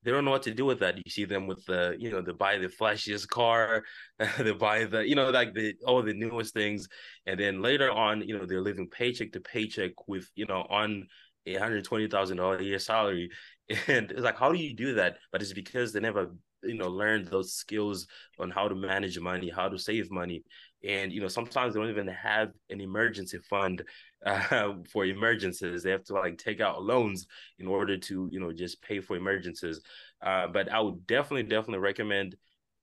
They 0.04 0.10
don't 0.12 0.24
know 0.24 0.30
what 0.30 0.42
to 0.44 0.54
do 0.54 0.64
with 0.64 0.78
that. 0.80 0.96
You 0.96 1.10
see 1.10 1.24
them 1.24 1.46
with 1.46 1.64
the, 1.66 1.96
you 1.98 2.10
know, 2.10 2.22
they 2.22 2.32
buy 2.32 2.58
the 2.58 2.68
flashiest 2.68 3.28
car, 3.28 3.84
they 4.38 4.52
buy 4.52 4.84
the, 4.84 5.06
you 5.06 5.14
know, 5.14 5.30
like 5.30 5.54
the 5.54 5.74
all 5.86 6.02
the 6.02 6.14
newest 6.14 6.54
things, 6.54 6.88
and 7.26 7.38
then 7.38 7.62
later 7.62 7.90
on, 7.90 8.22
you 8.26 8.38
know, 8.38 8.46
they're 8.46 8.60
living 8.62 8.88
paycheck 8.88 9.32
to 9.32 9.40
paycheck 9.40 9.92
with, 10.06 10.28
you 10.36 10.46
know, 10.46 10.66
on 10.70 11.06
a 11.46 11.54
hundred 11.56 11.84
twenty 11.84 12.06
thousand 12.08 12.36
dollar 12.36 12.56
a 12.58 12.62
year 12.62 12.78
salary, 12.78 13.30
and 13.88 14.10
it's 14.12 14.20
like, 14.22 14.38
how 14.38 14.52
do 14.52 14.58
you 14.58 14.74
do 14.74 14.94
that? 14.94 15.18
But 15.32 15.42
it's 15.42 15.52
because 15.52 15.92
they 15.92 16.00
never 16.00 16.30
you 16.62 16.74
know 16.74 16.88
learned 16.88 17.26
those 17.28 17.52
skills 17.54 18.06
on 18.40 18.50
how 18.50 18.66
to 18.66 18.74
manage 18.74 19.16
money 19.20 19.48
how 19.48 19.68
to 19.68 19.78
save 19.78 20.10
money 20.10 20.42
and 20.84 21.12
you 21.12 21.20
know 21.20 21.28
sometimes 21.28 21.74
they 21.74 21.80
don't 21.80 21.90
even 21.90 22.06
have 22.08 22.50
an 22.70 22.80
emergency 22.80 23.38
fund 23.38 23.82
uh, 24.26 24.74
for 24.92 25.04
emergencies 25.04 25.82
they 25.82 25.90
have 25.90 26.04
to 26.04 26.14
like 26.14 26.38
take 26.38 26.60
out 26.60 26.82
loans 26.82 27.26
in 27.58 27.66
order 27.66 27.96
to 27.96 28.28
you 28.30 28.40
know 28.40 28.52
just 28.52 28.80
pay 28.82 29.00
for 29.00 29.16
emergencies 29.16 29.80
uh, 30.22 30.46
but 30.46 30.70
i 30.72 30.80
would 30.80 31.06
definitely 31.06 31.42
definitely 31.42 31.78
recommend 31.78 32.36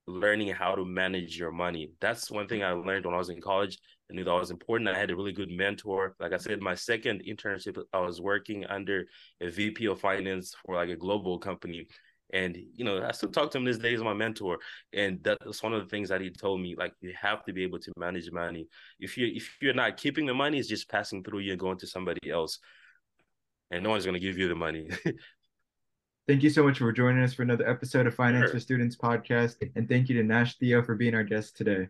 learning 0.07 0.49
how 0.49 0.75
to 0.75 0.85
manage 0.85 1.37
your 1.37 1.51
money 1.51 1.91
that's 1.99 2.29
one 2.29 2.47
thing 2.47 2.63
i 2.63 2.71
learned 2.71 3.05
when 3.05 3.15
i 3.15 3.17
was 3.17 3.29
in 3.29 3.41
college 3.41 3.79
I 4.09 4.13
knew 4.13 4.23
that 4.23 4.33
was 4.33 4.51
important. 4.51 4.89
I 4.89 4.97
had 4.97 5.09
a 5.09 5.15
really 5.15 5.31
good 5.31 5.49
mentor. 5.49 6.15
Like 6.19 6.33
I 6.33 6.37
said, 6.37 6.61
my 6.61 6.75
second 6.75 7.23
internship, 7.27 7.81
I 7.91 7.99
was 7.99 8.21
working 8.21 8.65
under 8.65 9.05
a 9.41 9.49
VP 9.49 9.87
of 9.87 9.99
finance 9.99 10.55
for 10.63 10.75
like 10.75 10.89
a 10.89 10.95
global 10.95 11.39
company. 11.39 11.87
And 12.34 12.58
you 12.75 12.84
know, 12.84 13.03
I 13.03 13.12
still 13.12 13.29
talk 13.29 13.51
to 13.51 13.58
him 13.58 13.65
this 13.65 13.77
day 13.77 13.94
as 13.94 14.01
my 14.01 14.13
mentor. 14.13 14.60
And 14.94 15.24
that's 15.24 15.62
one 15.62 15.74
of 15.74 15.84
the 15.84 15.89
things 15.89 16.10
that 16.10 16.22
he 16.22 16.29
told 16.29 16.60
me. 16.62 16.75
Like 16.75 16.94
you 17.01 17.13
have 17.20 17.44
to 17.46 17.53
be 17.53 17.63
able 17.63 17.79
to 17.79 17.91
manage 17.98 18.32
money. 18.32 18.67
If 19.00 19.17
you 19.17 19.27
if 19.27 19.58
you're 19.62 19.74
not 19.74 19.98
keeping 19.98 20.25
the 20.25 20.34
money, 20.34 20.60
it's 20.60 20.67
just 20.67 20.89
passing 20.89 21.24
through 21.24 21.39
you 21.39 21.51
and 21.51 21.60
going 21.60 21.77
to 21.79 21.88
somebody 21.88 22.29
else. 22.29 22.60
And 23.72 23.84
no 23.84 23.91
one's 23.91 24.05
gonna 24.05 24.20
give 24.20 24.38
you 24.38 24.48
the 24.48 24.55
money. 24.55 24.89
thank 26.27 26.44
you 26.44 26.50
so 26.50 26.63
much 26.63 26.79
for 26.79 26.91
joining 26.91 27.24
us 27.24 27.33
for 27.33 27.44
another 27.44 27.68
episode 27.70 28.07
of 28.07 28.16
Finance 28.16 28.46
sure. 28.46 28.51
for 28.51 28.59
Students 28.59 28.96
podcast. 28.96 29.55
And 29.75 29.88
thank 29.88 30.09
you 30.09 30.16
to 30.16 30.24
Nash 30.24 30.57
Theo 30.57 30.83
for 30.83 30.96
being 30.96 31.16
our 31.16 31.24
guest 31.24 31.55
today. 31.55 31.88